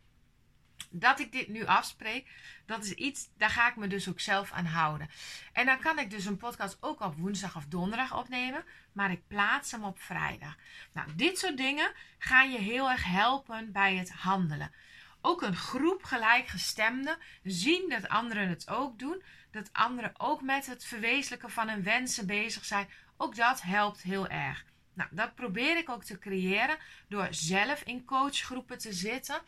Dat 0.97 1.21
ik 1.21 1.33
dit 1.33 1.49
nu 1.49 1.67
afspreek, 1.67 2.29
dat 2.67 2.85
is 2.85 2.93
iets, 2.93 3.29
daar 3.37 3.51
ga 3.51 3.69
ik 3.69 3.77
me 3.77 3.87
dus 3.87 4.09
ook 4.09 4.21
zelf 4.21 4.53
aan 4.53 4.67
houden. 4.67 5.11
En 5.53 5.67
dan 5.67 5.79
kan 5.79 5.99
ik 5.99 6.11
dus 6.11 6.25
een 6.25 6.37
podcast 6.37 6.77
ook 6.81 7.01
op 7.01 7.17
woensdag 7.17 7.57
of 7.57 7.67
donderdag 7.67 8.17
opnemen, 8.17 8.65
maar 8.93 9.11
ik 9.11 9.27
plaats 9.27 9.71
hem 9.71 9.85
op 9.85 10.01
vrijdag. 10.01 10.57
Nou, 10.93 11.15
dit 11.15 11.39
soort 11.39 11.57
dingen 11.57 11.93
gaan 12.19 12.53
je 12.53 12.59
heel 12.59 12.91
erg 12.91 13.05
helpen 13.05 13.73
bij 13.73 13.97
het 13.97 14.11
handelen. 14.11 14.73
Ook 15.21 15.43
een 15.43 15.57
groep 15.57 16.03
gelijkgestemden 16.03 17.17
zien 17.43 17.89
dat 17.89 18.09
anderen 18.09 18.49
het 18.49 18.69
ook 18.69 18.99
doen, 18.99 19.23
dat 19.51 19.73
anderen 19.73 20.13
ook 20.19 20.43
met 20.43 20.67
het 20.67 20.85
verwezenlijken 20.85 21.51
van 21.51 21.69
hun 21.69 21.83
wensen 21.83 22.27
bezig 22.27 22.65
zijn. 22.65 22.89
Ook 23.17 23.37
dat 23.37 23.63
helpt 23.63 24.03
heel 24.03 24.29
erg. 24.29 24.65
Nou, 24.95 25.09
dat 25.13 25.35
probeer 25.35 25.77
ik 25.77 25.89
ook 25.89 26.05
te 26.05 26.19
creëren 26.19 26.77
door 27.09 27.27
zelf 27.31 27.83
in 27.83 28.05
coachgroepen 28.05 28.79
te 28.79 28.93
zitten. 28.93 29.41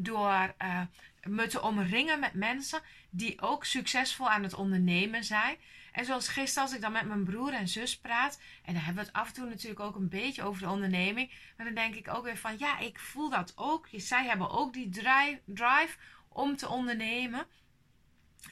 Door 0.00 0.54
uh, 0.62 0.80
me 1.22 1.46
te 1.46 1.62
omringen 1.62 2.20
met 2.20 2.34
mensen 2.34 2.80
die 3.10 3.40
ook 3.40 3.64
succesvol 3.64 4.30
aan 4.30 4.42
het 4.42 4.54
ondernemen 4.54 5.24
zijn. 5.24 5.56
En 5.92 6.04
zoals 6.04 6.28
gisteren 6.28 6.62
als 6.62 6.74
ik 6.74 6.80
dan 6.80 6.92
met 6.92 7.06
mijn 7.06 7.24
broer 7.24 7.52
en 7.52 7.68
zus 7.68 7.98
praat. 7.98 8.40
En 8.64 8.74
dan 8.74 8.82
hebben 8.82 9.02
we 9.02 9.08
het 9.08 9.18
af 9.18 9.28
en 9.28 9.34
toe 9.34 9.48
natuurlijk 9.48 9.80
ook 9.80 9.96
een 9.96 10.08
beetje 10.08 10.42
over 10.42 10.62
de 10.62 10.68
onderneming. 10.68 11.30
Maar 11.56 11.66
dan 11.66 11.74
denk 11.74 11.94
ik 11.94 12.08
ook 12.14 12.24
weer 12.24 12.36
van 12.36 12.58
ja, 12.58 12.78
ik 12.78 12.98
voel 12.98 13.30
dat 13.30 13.52
ook. 13.56 13.88
Zij 13.92 14.24
hebben 14.26 14.50
ook 14.50 14.72
die 14.72 14.88
drive, 15.44 15.96
om 16.28 16.56
te 16.56 16.68
ondernemen. 16.68 17.46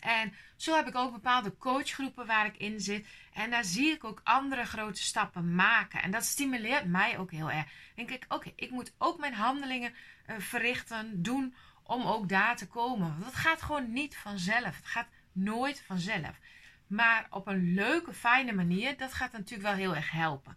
En 0.00 0.34
zo 0.56 0.74
heb 0.74 0.86
ik 0.86 0.94
ook 0.94 1.12
bepaalde 1.12 1.56
coachgroepen 1.56 2.26
waar 2.26 2.46
ik 2.46 2.56
in 2.56 2.80
zit. 2.80 3.06
En 3.32 3.50
daar 3.50 3.64
zie 3.64 3.90
ik 3.90 4.04
ook 4.04 4.20
andere 4.24 4.64
grote 4.64 5.02
stappen 5.02 5.54
maken. 5.54 6.02
En 6.02 6.10
dat 6.10 6.24
stimuleert 6.24 6.86
mij 6.86 7.18
ook 7.18 7.30
heel 7.30 7.50
erg. 7.50 7.66
denk 7.94 8.10
ik, 8.10 8.24
oké, 8.28 8.52
ik 8.56 8.70
moet 8.70 8.94
ook 8.98 9.18
mijn 9.18 9.34
handelingen 9.34 9.94
verrichten, 10.38 11.22
doen 11.22 11.54
om 11.82 12.06
ook 12.06 12.28
daar 12.28 12.56
te 12.56 12.66
komen. 12.68 13.08
Want 13.08 13.24
dat 13.24 13.34
gaat 13.34 13.62
gewoon 13.62 13.92
niet 13.92 14.16
vanzelf. 14.16 14.76
Het 14.76 14.86
gaat 14.86 15.08
nooit 15.32 15.82
vanzelf. 15.86 16.38
Maar 16.86 17.26
op 17.30 17.46
een 17.46 17.74
leuke, 17.74 18.12
fijne 18.12 18.52
manier, 18.52 18.96
dat 18.96 19.12
gaat 19.12 19.32
natuurlijk 19.32 19.68
wel 19.68 19.76
heel 19.76 19.94
erg 19.94 20.10
helpen. 20.10 20.56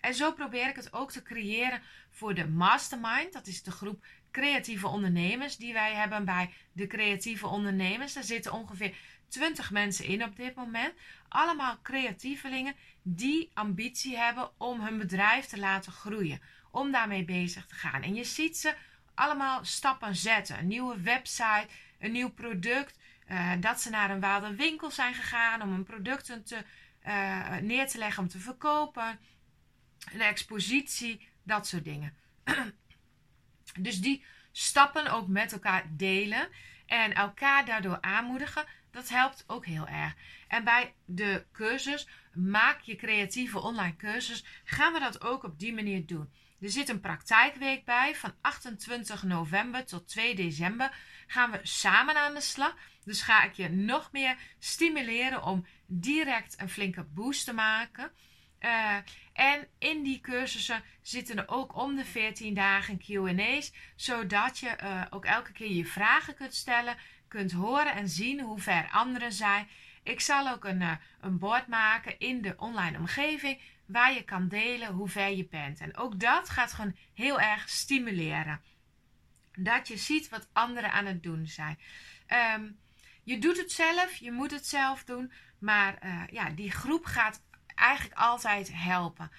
En 0.00 0.14
zo 0.14 0.32
probeer 0.32 0.68
ik 0.68 0.76
het 0.76 0.92
ook 0.92 1.10
te 1.10 1.22
creëren 1.22 1.82
voor 2.10 2.34
de 2.34 2.48
mastermind. 2.48 3.32
Dat 3.32 3.46
is 3.46 3.62
de 3.62 3.70
groep 3.70 4.04
creatieve 4.30 4.86
ondernemers 4.86 5.56
die 5.56 5.72
wij 5.72 5.94
hebben 5.94 6.24
bij 6.24 6.52
de 6.72 6.86
creatieve 6.86 7.46
ondernemers. 7.46 8.12
Daar 8.12 8.22
zitten 8.22 8.52
ongeveer 8.52 8.94
20 9.28 9.70
mensen 9.70 10.04
in 10.04 10.24
op 10.24 10.36
dit 10.36 10.54
moment. 10.54 10.94
Allemaal 11.28 11.78
creatievelingen 11.82 12.74
die 13.02 13.50
ambitie 13.54 14.16
hebben 14.16 14.50
om 14.58 14.80
hun 14.80 14.98
bedrijf 14.98 15.44
te 15.44 15.58
laten 15.58 15.92
groeien. 15.92 16.40
Om 16.70 16.92
daarmee 16.92 17.24
bezig 17.24 17.66
te 17.66 17.74
gaan. 17.74 18.02
En 18.02 18.14
je 18.14 18.24
ziet 18.24 18.56
ze 18.56 18.74
allemaal 19.16 19.64
stappen 19.64 20.16
zetten. 20.16 20.58
Een 20.58 20.66
nieuwe 20.66 21.00
website, 21.00 21.68
een 21.98 22.12
nieuw 22.12 22.30
product. 22.30 22.98
Uh, 23.30 23.52
dat 23.60 23.80
ze 23.80 23.90
naar 23.90 24.10
een 24.10 24.20
bepaalde 24.20 24.54
winkel 24.54 24.90
zijn 24.90 25.14
gegaan 25.14 25.62
om 25.62 25.70
hun 25.70 25.84
producten 25.84 26.44
te, 26.44 26.64
uh, 27.06 27.56
neer 27.56 27.86
te 27.86 27.98
leggen 27.98 28.22
om 28.22 28.28
te 28.28 28.38
verkopen. 28.38 29.18
Een 30.12 30.20
expositie, 30.20 31.28
dat 31.42 31.66
soort 31.66 31.84
dingen. 31.84 32.16
dus 33.80 34.00
die 34.00 34.24
stappen 34.52 35.06
ook 35.06 35.28
met 35.28 35.52
elkaar 35.52 35.84
delen 35.90 36.48
en 36.86 37.14
elkaar 37.14 37.64
daardoor 37.64 38.00
aanmoedigen, 38.00 38.64
dat 38.90 39.08
helpt 39.08 39.44
ook 39.46 39.66
heel 39.66 39.88
erg. 39.88 40.14
En 40.48 40.64
bij 40.64 40.94
de 41.04 41.44
cursus, 41.52 42.08
maak 42.32 42.80
je 42.80 42.96
creatieve 42.96 43.58
online 43.58 43.96
cursus, 43.96 44.44
gaan 44.64 44.92
we 44.92 45.00
dat 45.00 45.20
ook 45.22 45.42
op 45.42 45.58
die 45.58 45.74
manier 45.74 46.06
doen. 46.06 46.32
Er 46.60 46.70
zit 46.70 46.88
een 46.88 47.00
praktijkweek 47.00 47.84
bij 47.84 48.14
van 48.14 48.34
28 48.40 49.22
november 49.22 49.86
tot 49.86 50.08
2 50.08 50.34
december. 50.34 50.96
Gaan 51.26 51.50
we 51.50 51.60
samen 51.62 52.16
aan 52.16 52.34
de 52.34 52.40
slag. 52.40 52.76
Dus 53.04 53.22
ga 53.22 53.42
ik 53.42 53.52
je 53.52 53.68
nog 53.68 54.12
meer 54.12 54.36
stimuleren 54.58 55.42
om 55.42 55.66
direct 55.86 56.60
een 56.60 56.68
flinke 56.68 57.02
boost 57.02 57.44
te 57.44 57.52
maken. 57.52 58.10
Uh, 58.60 58.96
en 59.32 59.68
in 59.78 60.02
die 60.02 60.20
cursussen 60.20 60.82
zitten 61.02 61.36
er 61.36 61.48
ook 61.48 61.76
om 61.76 61.96
de 61.96 62.04
14 62.04 62.54
dagen 62.54 62.98
QA's, 62.98 63.72
zodat 63.96 64.58
je 64.58 64.76
uh, 64.82 65.02
ook 65.10 65.24
elke 65.24 65.52
keer 65.52 65.70
je 65.70 65.86
vragen 65.86 66.34
kunt 66.34 66.54
stellen, 66.54 66.96
kunt 67.28 67.52
horen 67.52 67.94
en 67.94 68.08
zien 68.08 68.40
hoe 68.40 68.58
ver 68.58 68.88
anderen 68.90 69.32
zijn. 69.32 69.68
Ik 70.02 70.20
zal 70.20 70.48
ook 70.48 70.64
een, 70.64 70.80
uh, 70.80 70.92
een 71.20 71.38
bord 71.38 71.66
maken 71.66 72.18
in 72.18 72.42
de 72.42 72.54
online 72.56 72.98
omgeving 72.98 73.60
waar 73.86 74.14
je 74.14 74.22
kan 74.22 74.48
delen 74.48 74.92
hoe 74.92 75.08
ver 75.08 75.30
je 75.30 75.46
bent. 75.46 75.80
En 75.80 75.96
ook 75.96 76.20
dat 76.20 76.48
gaat 76.48 76.72
gewoon 76.72 76.96
heel 77.14 77.40
erg 77.40 77.68
stimuleren. 77.68 78.60
Dat 79.58 79.88
je 79.88 79.96
ziet 79.96 80.28
wat 80.28 80.48
anderen 80.52 80.92
aan 80.92 81.06
het 81.06 81.22
doen 81.22 81.46
zijn. 81.46 81.78
Um, 82.56 82.78
je 83.22 83.38
doet 83.38 83.56
het 83.56 83.72
zelf, 83.72 84.14
je 84.14 84.32
moet 84.32 84.50
het 84.50 84.66
zelf 84.66 85.04
doen. 85.04 85.32
Maar 85.58 85.98
uh, 86.04 86.22
ja, 86.30 86.50
die 86.50 86.70
groep 86.70 87.04
gaat 87.04 87.42
eigenlijk 87.74 88.18
altijd 88.20 88.70
helpen. 88.72 89.30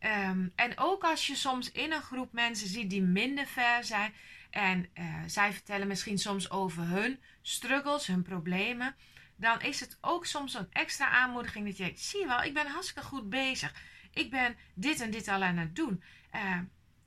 Um, 0.00 0.52
en 0.54 0.78
ook 0.78 1.04
als 1.04 1.26
je 1.26 1.34
soms 1.34 1.72
in 1.72 1.92
een 1.92 2.02
groep 2.02 2.32
mensen 2.32 2.68
ziet 2.68 2.90
die 2.90 3.02
minder 3.02 3.46
ver 3.46 3.84
zijn. 3.84 4.14
En 4.50 4.88
uh, 4.94 5.22
zij 5.26 5.52
vertellen 5.52 5.86
misschien 5.86 6.18
soms 6.18 6.50
over 6.50 6.82
hun 6.82 7.20
struggles, 7.42 8.06
hun 8.06 8.22
problemen. 8.22 8.94
Dan 9.36 9.60
is 9.60 9.80
het 9.80 9.98
ook 10.00 10.26
soms 10.26 10.54
een 10.54 10.72
extra 10.72 11.08
aanmoediging 11.08 11.66
dat 11.66 11.76
je 11.76 11.92
zie 11.96 12.20
je 12.20 12.26
wel, 12.26 12.42
ik 12.42 12.54
ben 12.54 12.66
hartstikke 12.66 13.08
goed 13.08 13.28
bezig. 13.28 13.74
Ik 14.16 14.30
ben 14.30 14.56
dit 14.74 15.00
en 15.00 15.10
dit 15.10 15.28
al 15.28 15.42
aan 15.42 15.56
het 15.56 15.76
doen. 15.76 16.02
Uh, 16.34 16.58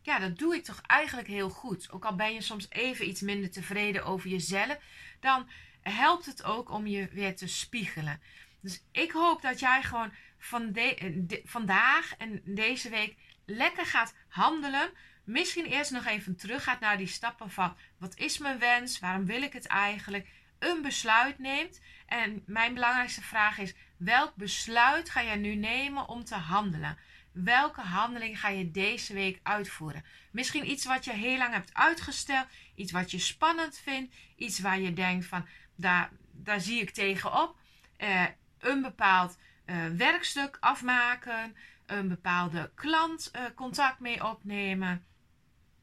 ja, 0.02 0.20
dat 0.20 0.38
doe 0.38 0.56
ik 0.56 0.64
toch 0.64 0.82
eigenlijk 0.82 1.28
heel 1.28 1.50
goed. 1.50 1.92
Ook 1.92 2.06
al 2.06 2.16
ben 2.16 2.34
je 2.34 2.42
soms 2.42 2.70
even 2.70 3.08
iets 3.08 3.22
minder 3.22 3.52
tevreden 3.52 4.06
over 4.06 4.30
jezelf. 4.30 4.78
Dan 5.20 5.50
helpt 5.82 6.26
het 6.26 6.44
ook 6.44 6.72
om 6.72 6.88
je 6.88 7.08
weer 7.12 7.36
te 7.36 7.48
spiegelen. 7.48 8.22
Dus 8.60 8.84
ik 8.92 9.12
hoop 9.12 9.42
dat 9.42 9.60
jij 9.60 9.84
gewoon 9.84 10.12
van 10.38 10.72
de, 10.72 11.42
vandaag 11.46 12.16
en 12.18 12.42
deze 12.46 12.90
week 12.90 13.16
lekker 13.46 13.86
gaat 13.86 14.16
handelen. 14.28 14.90
Misschien 15.24 15.66
eerst 15.66 15.92
nog 15.92 16.06
even 16.06 16.36
terug 16.36 16.64
gaat 16.64 16.80
naar 16.80 16.98
die 16.98 17.08
stappen 17.08 17.52
van 17.52 17.76
wat 17.98 18.18
is 18.18 18.38
mijn 18.38 18.60
wens? 18.60 19.00
Waarom 19.00 19.26
wil 19.26 19.42
ik 19.42 19.54
het 19.54 19.68
eigenlijk? 19.68 20.28
Een 20.60 20.82
besluit 20.82 21.40
neemt. 21.40 21.82
En 22.06 22.44
mijn 22.46 22.74
belangrijkste 22.74 23.22
vraag 23.22 23.58
is: 23.58 23.74
welk 24.00 24.36
besluit 24.36 25.10
ga 25.10 25.24
jij 25.24 25.36
nu 25.36 25.56
nemen 25.56 26.08
om 26.08 26.24
te 26.24 26.36
handelen? 26.36 26.98
Welke 27.32 27.82
handeling 27.82 28.40
ga 28.40 28.50
je 28.50 28.72
deze 28.72 29.14
week 29.14 29.40
uitvoeren? 29.44 30.04
Misschien 30.32 30.70
iets 30.70 30.86
wat 30.86 31.06
je 31.06 31.12
heel 31.12 31.38
lang 31.38 31.54
hebt 31.54 31.74
uitgesteld, 31.74 32.48
iets 32.76 32.92
wat 32.92 33.12
je 33.12 33.20
spannend 33.20 33.78
vindt, 33.78 34.16
iets 34.36 34.60
waar 34.60 34.80
je 34.80 34.94
denkt 34.94 35.26
van 35.26 35.46
daar, 35.76 36.10
daar 36.32 36.60
zie 36.60 36.82
ik 36.82 36.90
tegenop. 36.90 37.56
Uh, 37.98 38.26
een 38.60 38.82
bepaald 38.82 39.38
uh, 39.66 39.86
werkstuk 39.88 40.58
afmaken, 40.60 41.56
een 41.86 42.08
bepaalde 42.08 42.72
klant 42.76 43.32
uh, 43.36 43.42
contact 43.56 44.00
mee 44.00 44.26
opnemen, 44.26 45.06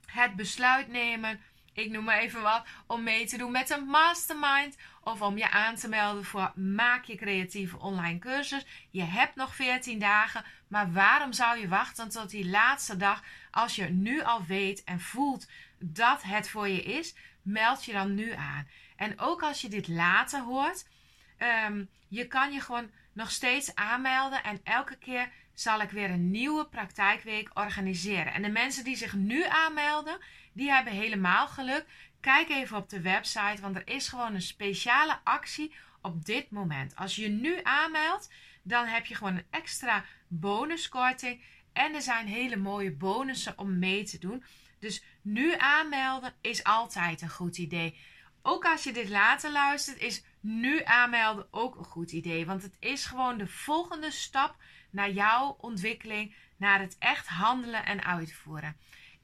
het 0.06 0.36
besluit 0.36 0.88
nemen, 0.88 1.40
ik 1.76 1.90
noem 1.90 2.04
maar 2.04 2.18
even 2.18 2.42
wat, 2.42 2.64
om 2.86 3.02
mee 3.02 3.26
te 3.26 3.36
doen 3.36 3.50
met 3.50 3.70
een 3.70 3.84
mastermind 3.84 4.76
of 5.00 5.22
om 5.22 5.38
je 5.38 5.50
aan 5.50 5.74
te 5.74 5.88
melden 5.88 6.24
voor 6.24 6.52
Maak 6.54 7.04
je 7.04 7.16
creatieve 7.16 7.78
online 7.78 8.18
cursus. 8.18 8.66
Je 8.90 9.02
hebt 9.02 9.34
nog 9.34 9.54
14 9.54 9.98
dagen, 9.98 10.44
maar 10.68 10.92
waarom 10.92 11.32
zou 11.32 11.58
je 11.58 11.68
wachten 11.68 12.08
tot 12.08 12.30
die 12.30 12.48
laatste 12.48 12.96
dag 12.96 13.22
als 13.50 13.76
je 13.76 13.84
nu 13.84 14.22
al 14.22 14.44
weet 14.44 14.84
en 14.84 15.00
voelt 15.00 15.48
dat 15.78 16.22
het 16.22 16.48
voor 16.48 16.68
je 16.68 16.82
is? 16.82 17.14
Meld 17.42 17.84
je 17.84 17.92
dan 17.92 18.14
nu 18.14 18.32
aan. 18.32 18.68
En 18.96 19.20
ook 19.20 19.42
als 19.42 19.60
je 19.60 19.68
dit 19.68 19.88
later 19.88 20.40
hoort, 20.40 20.86
ehm, 21.36 21.84
je 22.08 22.26
kan 22.26 22.52
je 22.52 22.60
gewoon 22.60 22.90
nog 23.12 23.30
steeds 23.30 23.74
aanmelden. 23.74 24.42
En 24.42 24.60
elke 24.64 24.96
keer 24.96 25.30
zal 25.54 25.80
ik 25.80 25.90
weer 25.90 26.10
een 26.10 26.30
nieuwe 26.30 26.66
praktijkweek 26.66 27.50
organiseren. 27.54 28.32
En 28.32 28.42
de 28.42 28.48
mensen 28.48 28.84
die 28.84 28.96
zich 28.96 29.14
nu 29.14 29.44
aanmelden, 29.44 30.18
die 30.56 30.70
hebben 30.70 30.92
helemaal 30.92 31.48
geluk. 31.48 31.84
Kijk 32.20 32.48
even 32.48 32.76
op 32.76 32.88
de 32.88 33.00
website, 33.00 33.60
want 33.60 33.76
er 33.76 33.88
is 33.88 34.08
gewoon 34.08 34.34
een 34.34 34.42
speciale 34.42 35.18
actie 35.24 35.74
op 36.02 36.24
dit 36.24 36.50
moment. 36.50 36.96
Als 36.96 37.16
je 37.16 37.28
nu 37.28 37.60
aanmeldt, 37.62 38.30
dan 38.62 38.86
heb 38.86 39.06
je 39.06 39.14
gewoon 39.14 39.36
een 39.36 39.46
extra 39.50 40.04
bonuskorting. 40.28 41.42
En 41.72 41.94
er 41.94 42.02
zijn 42.02 42.26
hele 42.26 42.56
mooie 42.56 42.92
bonussen 42.92 43.58
om 43.58 43.78
mee 43.78 44.04
te 44.04 44.18
doen. 44.18 44.44
Dus 44.78 45.04
nu 45.22 45.54
aanmelden 45.58 46.34
is 46.40 46.64
altijd 46.64 47.22
een 47.22 47.28
goed 47.28 47.58
idee. 47.58 47.98
Ook 48.42 48.64
als 48.64 48.84
je 48.84 48.92
dit 48.92 49.08
later 49.08 49.52
luistert, 49.52 49.98
is 49.98 50.24
nu 50.40 50.84
aanmelden 50.84 51.48
ook 51.50 51.76
een 51.76 51.84
goed 51.84 52.12
idee. 52.12 52.46
Want 52.46 52.62
het 52.62 52.76
is 52.78 53.04
gewoon 53.04 53.38
de 53.38 53.46
volgende 53.46 54.10
stap 54.10 54.56
naar 54.90 55.10
jouw 55.10 55.56
ontwikkeling, 55.60 56.34
naar 56.56 56.80
het 56.80 56.96
echt 56.98 57.26
handelen 57.26 57.84
en 57.84 58.04
uitvoeren. 58.04 58.76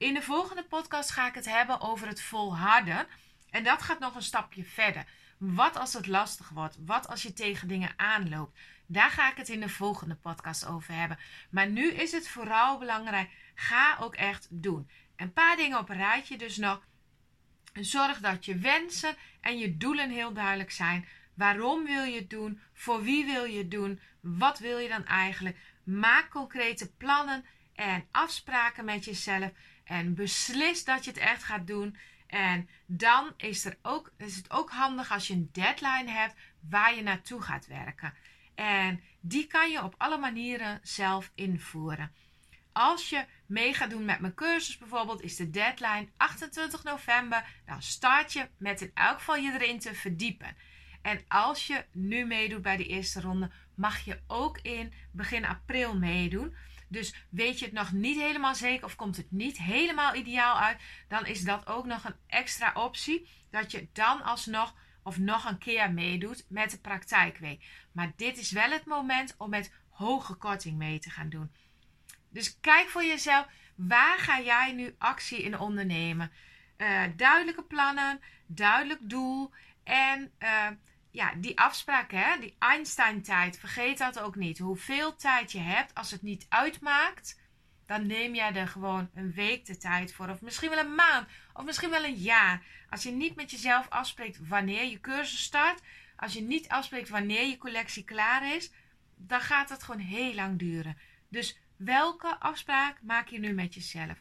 In 0.02 0.14
de 0.14 0.22
volgende 0.22 0.64
podcast 0.64 1.10
ga 1.10 1.28
ik 1.28 1.34
het 1.34 1.48
hebben 1.48 1.80
over 1.80 2.06
het 2.06 2.22
volharden. 2.22 3.06
En 3.50 3.64
dat 3.64 3.82
gaat 3.82 3.98
nog 3.98 4.14
een 4.14 4.22
stapje 4.22 4.64
verder. 4.64 5.04
Wat 5.38 5.76
als 5.76 5.92
het 5.92 6.06
lastig 6.06 6.48
wordt? 6.48 6.76
Wat 6.86 7.08
als 7.08 7.22
je 7.22 7.32
tegen 7.32 7.68
dingen 7.68 7.92
aanloopt? 7.96 8.58
Daar 8.86 9.10
ga 9.10 9.30
ik 9.30 9.36
het 9.36 9.48
in 9.48 9.60
de 9.60 9.68
volgende 9.68 10.14
podcast 10.14 10.66
over 10.66 10.94
hebben. 10.94 11.18
Maar 11.50 11.68
nu 11.68 11.92
is 11.92 12.12
het 12.12 12.28
vooral 12.28 12.78
belangrijk. 12.78 13.30
Ga 13.54 13.96
ook 14.00 14.14
echt 14.14 14.46
doen. 14.50 14.90
Een 15.16 15.32
paar 15.32 15.56
dingen 15.56 15.78
op 15.78 15.88
een 15.88 15.96
rijtje 15.96 16.38
dus 16.38 16.56
nog. 16.56 16.86
Zorg 17.72 18.18
dat 18.18 18.44
je 18.44 18.56
wensen 18.56 19.16
en 19.40 19.58
je 19.58 19.76
doelen 19.76 20.10
heel 20.10 20.32
duidelijk 20.32 20.70
zijn. 20.70 21.08
Waarom 21.34 21.84
wil 21.84 22.02
je 22.02 22.16
het 22.16 22.30
doen? 22.30 22.60
Voor 22.72 23.02
wie 23.02 23.24
wil 23.24 23.44
je 23.44 23.58
het 23.58 23.70
doen? 23.70 24.00
Wat 24.20 24.58
wil 24.58 24.78
je 24.78 24.88
dan 24.88 25.06
eigenlijk? 25.06 25.56
Maak 25.84 26.30
concrete 26.30 26.92
plannen 26.92 27.44
en 27.74 28.06
afspraken 28.10 28.84
met 28.84 29.04
jezelf. 29.04 29.50
En 29.84 30.14
beslis 30.14 30.84
dat 30.84 31.04
je 31.04 31.10
het 31.10 31.20
echt 31.20 31.42
gaat 31.42 31.66
doen. 31.66 31.96
En 32.26 32.68
dan 32.86 33.32
is, 33.36 33.64
er 33.64 33.78
ook, 33.82 34.12
is 34.16 34.36
het 34.36 34.50
ook 34.50 34.70
handig 34.70 35.12
als 35.12 35.26
je 35.26 35.34
een 35.34 35.48
deadline 35.52 36.10
hebt 36.10 36.34
waar 36.68 36.94
je 36.94 37.02
naartoe 37.02 37.42
gaat 37.42 37.66
werken. 37.66 38.14
En 38.54 39.00
die 39.20 39.46
kan 39.46 39.70
je 39.70 39.82
op 39.82 39.94
alle 39.98 40.18
manieren 40.18 40.80
zelf 40.82 41.30
invoeren. 41.34 42.12
Als 42.72 43.08
je 43.08 43.24
mee 43.46 43.74
gaat 43.74 43.90
doen 43.90 44.04
met 44.04 44.20
mijn 44.20 44.34
cursus 44.34 44.78
bijvoorbeeld, 44.78 45.22
is 45.22 45.36
de 45.36 45.50
deadline 45.50 46.08
28 46.16 46.84
november. 46.84 47.44
Dan 47.66 47.82
start 47.82 48.32
je 48.32 48.48
met 48.56 48.80
in 48.80 48.90
elk 48.94 49.18
geval 49.18 49.36
je 49.36 49.52
erin 49.52 49.78
te 49.78 49.94
verdiepen. 49.94 50.56
En 51.02 51.24
als 51.28 51.66
je 51.66 51.84
nu 51.92 52.24
meedoet 52.24 52.62
bij 52.62 52.76
de 52.76 52.86
eerste 52.86 53.20
ronde, 53.20 53.50
mag 53.74 54.04
je 54.04 54.20
ook 54.26 54.58
in 54.58 54.92
begin 55.10 55.44
april 55.44 55.98
meedoen. 55.98 56.56
Dus 56.92 57.14
weet 57.30 57.58
je 57.58 57.64
het 57.64 57.74
nog 57.74 57.92
niet 57.92 58.20
helemaal 58.20 58.54
zeker 58.54 58.84
of 58.84 58.96
komt 58.96 59.16
het 59.16 59.30
niet 59.30 59.58
helemaal 59.58 60.14
ideaal 60.14 60.58
uit, 60.58 60.80
dan 61.08 61.26
is 61.26 61.40
dat 61.40 61.66
ook 61.66 61.86
nog 61.86 62.04
een 62.04 62.16
extra 62.26 62.72
optie. 62.74 63.28
Dat 63.50 63.70
je 63.70 63.88
dan 63.92 64.22
alsnog 64.22 64.74
of 65.02 65.18
nog 65.18 65.44
een 65.44 65.58
keer 65.58 65.92
meedoet 65.92 66.44
met 66.48 66.70
de 66.70 66.78
praktijkweek. 66.78 67.64
Maar 67.92 68.12
dit 68.16 68.38
is 68.38 68.50
wel 68.50 68.70
het 68.70 68.84
moment 68.84 69.34
om 69.38 69.50
met 69.50 69.74
hoge 69.88 70.34
korting 70.34 70.76
mee 70.76 70.98
te 70.98 71.10
gaan 71.10 71.28
doen. 71.28 71.52
Dus 72.28 72.60
kijk 72.60 72.88
voor 72.88 73.04
jezelf, 73.04 73.46
waar 73.74 74.18
ga 74.18 74.40
jij 74.40 74.72
nu 74.72 74.94
actie 74.98 75.42
in 75.42 75.58
ondernemen? 75.58 76.32
Uh, 76.76 77.02
duidelijke 77.16 77.64
plannen, 77.64 78.20
duidelijk 78.46 79.00
doel 79.02 79.52
en 79.84 80.32
uh, 80.38 80.68
ja, 81.12 81.34
die 81.34 81.58
afspraken, 81.58 82.18
hè, 82.18 82.38
die 82.40 82.56
Einstein-tijd, 82.58 83.58
vergeet 83.58 83.98
dat 83.98 84.18
ook 84.18 84.36
niet. 84.36 84.58
Hoeveel 84.58 85.16
tijd 85.16 85.52
je 85.52 85.58
hebt, 85.58 85.94
als 85.94 86.10
het 86.10 86.22
niet 86.22 86.46
uitmaakt, 86.48 87.40
dan 87.86 88.06
neem 88.06 88.34
jij 88.34 88.54
er 88.54 88.68
gewoon 88.68 89.10
een 89.14 89.32
week 89.32 89.66
de 89.66 89.76
tijd 89.76 90.12
voor. 90.12 90.28
Of 90.28 90.40
misschien 90.40 90.70
wel 90.70 90.78
een 90.78 90.94
maand, 90.94 91.28
of 91.52 91.64
misschien 91.64 91.90
wel 91.90 92.04
een 92.04 92.14
jaar. 92.14 92.62
Als 92.90 93.02
je 93.02 93.10
niet 93.10 93.36
met 93.36 93.50
jezelf 93.50 93.88
afspreekt 93.88 94.48
wanneer 94.48 94.84
je 94.84 95.00
cursus 95.00 95.42
start, 95.42 95.82
als 96.16 96.32
je 96.32 96.42
niet 96.42 96.68
afspreekt 96.68 97.08
wanneer 97.08 97.46
je 97.46 97.58
collectie 97.58 98.04
klaar 98.04 98.54
is, 98.54 98.72
dan 99.16 99.40
gaat 99.40 99.68
het 99.68 99.82
gewoon 99.82 100.00
heel 100.00 100.34
lang 100.34 100.58
duren. 100.58 100.98
Dus 101.28 101.58
welke 101.76 102.38
afspraak 102.38 103.02
maak 103.02 103.28
je 103.28 103.38
nu 103.38 103.52
met 103.52 103.74
jezelf? 103.74 104.20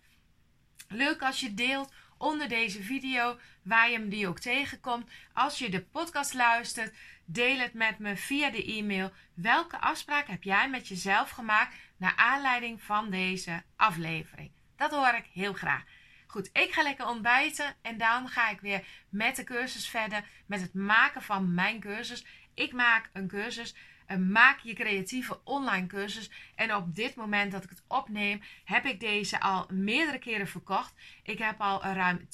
Leuk 0.87 1.21
als 1.21 1.39
je 1.39 1.53
deelt 1.53 1.93
onder 2.21 2.47
deze 2.47 2.83
video, 2.83 3.39
waar 3.61 3.89
je 3.89 3.97
hem 3.97 4.09
die 4.09 4.27
ook 4.27 4.39
tegenkomt. 4.39 5.09
Als 5.33 5.59
je 5.59 5.69
de 5.69 5.81
podcast 5.81 6.33
luistert, 6.33 6.95
deel 7.25 7.57
het 7.57 7.73
met 7.73 7.99
me 7.99 8.15
via 8.15 8.49
de 8.49 8.65
e-mail. 8.65 9.11
Welke 9.33 9.79
afspraak 9.79 10.27
heb 10.27 10.43
jij 10.43 10.69
met 10.69 10.87
jezelf 10.87 11.29
gemaakt 11.29 11.75
naar 11.97 12.13
aanleiding 12.15 12.81
van 12.81 13.09
deze 13.09 13.63
aflevering? 13.75 14.51
Dat 14.75 14.91
hoor 14.91 15.13
ik 15.13 15.29
heel 15.33 15.53
graag. 15.53 15.83
Goed, 16.27 16.49
ik 16.53 16.73
ga 16.73 16.83
lekker 16.83 17.07
ontbijten 17.07 17.75
en 17.81 17.97
dan 17.97 18.29
ga 18.29 18.49
ik 18.49 18.59
weer 18.59 18.85
met 19.09 19.35
de 19.35 19.43
cursus 19.43 19.89
verder, 19.89 20.23
met 20.45 20.61
het 20.61 20.73
maken 20.73 21.21
van 21.21 21.53
mijn 21.53 21.79
cursus. 21.79 22.25
Ik 22.53 22.73
maak 22.73 23.09
een 23.13 23.27
cursus 23.27 23.75
maak 24.17 24.59
je 24.59 24.73
creatieve 24.73 25.39
online 25.43 25.87
cursus. 25.87 26.29
En 26.55 26.75
op 26.75 26.95
dit 26.95 27.15
moment 27.15 27.51
dat 27.51 27.63
ik 27.63 27.69
het 27.69 27.83
opneem, 27.87 28.41
heb 28.63 28.85
ik 28.85 28.99
deze 28.99 29.39
al 29.39 29.67
meerdere 29.69 30.19
keren 30.19 30.47
verkocht. 30.47 30.93
Ik 31.23 31.37
heb 31.37 31.61
al 31.61 31.83
ruim 31.83 32.27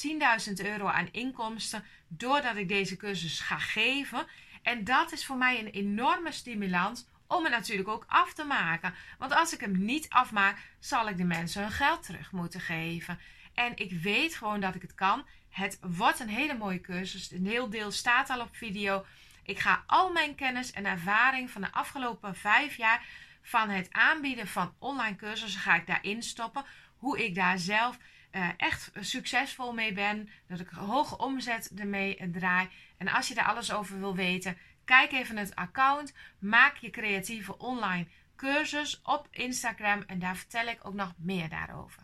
10.000 0.48 0.54
euro 0.66 0.86
aan 0.86 1.10
inkomsten 1.12 1.84
doordat 2.08 2.56
ik 2.56 2.68
deze 2.68 2.98
cursus 2.98 3.40
ga 3.40 3.58
geven. 3.58 4.26
En 4.62 4.84
dat 4.84 5.12
is 5.12 5.26
voor 5.26 5.38
mij 5.38 5.60
een 5.60 5.72
enorme 5.72 6.32
stimulans 6.32 7.06
om 7.28 7.44
het 7.44 7.54
natuurlijk 7.54 7.90
ook 7.90 8.06
af 8.08 8.34
te 8.34 8.44
maken. 8.44 8.94
Want 9.18 9.34
als 9.34 9.54
ik 9.54 9.60
hem 9.60 9.86
niet 9.86 10.10
afmaak, 10.10 10.58
zal 10.80 11.10
ik 11.10 11.18
de 11.18 11.24
mensen 11.24 11.62
hun 11.62 11.72
geld 11.72 12.04
terug 12.04 12.32
moeten 12.32 12.60
geven. 12.60 13.20
En 13.54 13.72
ik 13.76 13.92
weet 13.92 14.36
gewoon 14.36 14.60
dat 14.60 14.76
ik 14.76 14.82
het 14.82 14.96
kan. 14.96 15.26
Het 15.50 15.80
wordt 15.82 16.20
een 16.20 16.30
hele 16.30 16.58
mooie 16.58 16.82
cursus. 16.82 17.32
Een 17.32 17.48
heel 17.48 17.70
deel 17.70 17.92
staat 17.92 18.30
al 18.30 18.42
op 18.42 18.56
video. 18.56 19.06
Ik 19.48 19.60
ga 19.60 19.84
al 19.86 20.12
mijn 20.12 20.36
kennis 20.36 20.72
en 20.72 20.86
ervaring 20.86 21.52
van 21.52 21.62
de 21.62 21.72
afgelopen 21.72 22.36
vijf 22.36 22.78
jaar 22.78 23.06
van 23.42 23.70
het 23.70 23.88
aanbieden 23.92 24.48
van 24.48 24.74
online 24.80 25.16
cursussen 25.16 25.62
ga 25.62 25.76
ik 25.76 25.88
daarin 25.88 26.24
stoppen. 26.24 26.66
Hoe 26.98 27.26
ik 27.26 27.36
daar 27.36 27.58
zelf 27.58 27.98
uh, 28.32 28.50
echt 28.58 28.92
succesvol 29.00 29.74
mee 29.74 29.94
ben. 29.94 30.30
Dat 30.48 30.60
ik 30.60 30.70
hoge 30.70 31.18
omzet 31.18 31.72
ermee 31.76 32.30
draai. 32.32 32.70
En 32.98 33.08
als 33.08 33.28
je 33.28 33.34
daar 33.34 33.46
alles 33.46 33.72
over 33.72 34.00
wil 34.00 34.16
weten, 34.16 34.58
kijk 34.86 35.12
even 35.12 35.38
het 35.38 35.56
account. 35.56 36.14
Maak 36.40 36.78
je 36.78 36.90
creatieve 36.90 37.58
online 37.58 38.08
cursus 38.36 39.02
op 39.04 39.28
Instagram. 39.32 40.04
En 40.08 40.20
daar 40.20 40.38
vertel 40.38 40.68
ik 40.68 40.80
ook 40.84 40.94
nog 40.94 41.14
meer 41.18 41.50
daarover. 41.50 42.04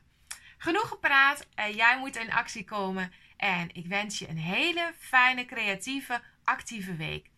Genoeg 0.58 0.88
gepraat. 0.88 1.48
Uh, 1.60 1.76
jij 1.76 2.00
moet 2.00 2.16
in 2.16 2.32
actie 2.32 2.64
komen. 2.64 3.14
En 3.38 3.70
ik 3.74 3.88
wens 3.88 4.20
je 4.20 4.30
een 4.30 4.38
hele 4.38 4.94
fijne, 5.00 5.46
creatieve, 5.46 6.22
actieve 6.44 6.96
week. 6.96 7.32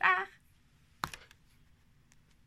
Dag! 0.00 0.39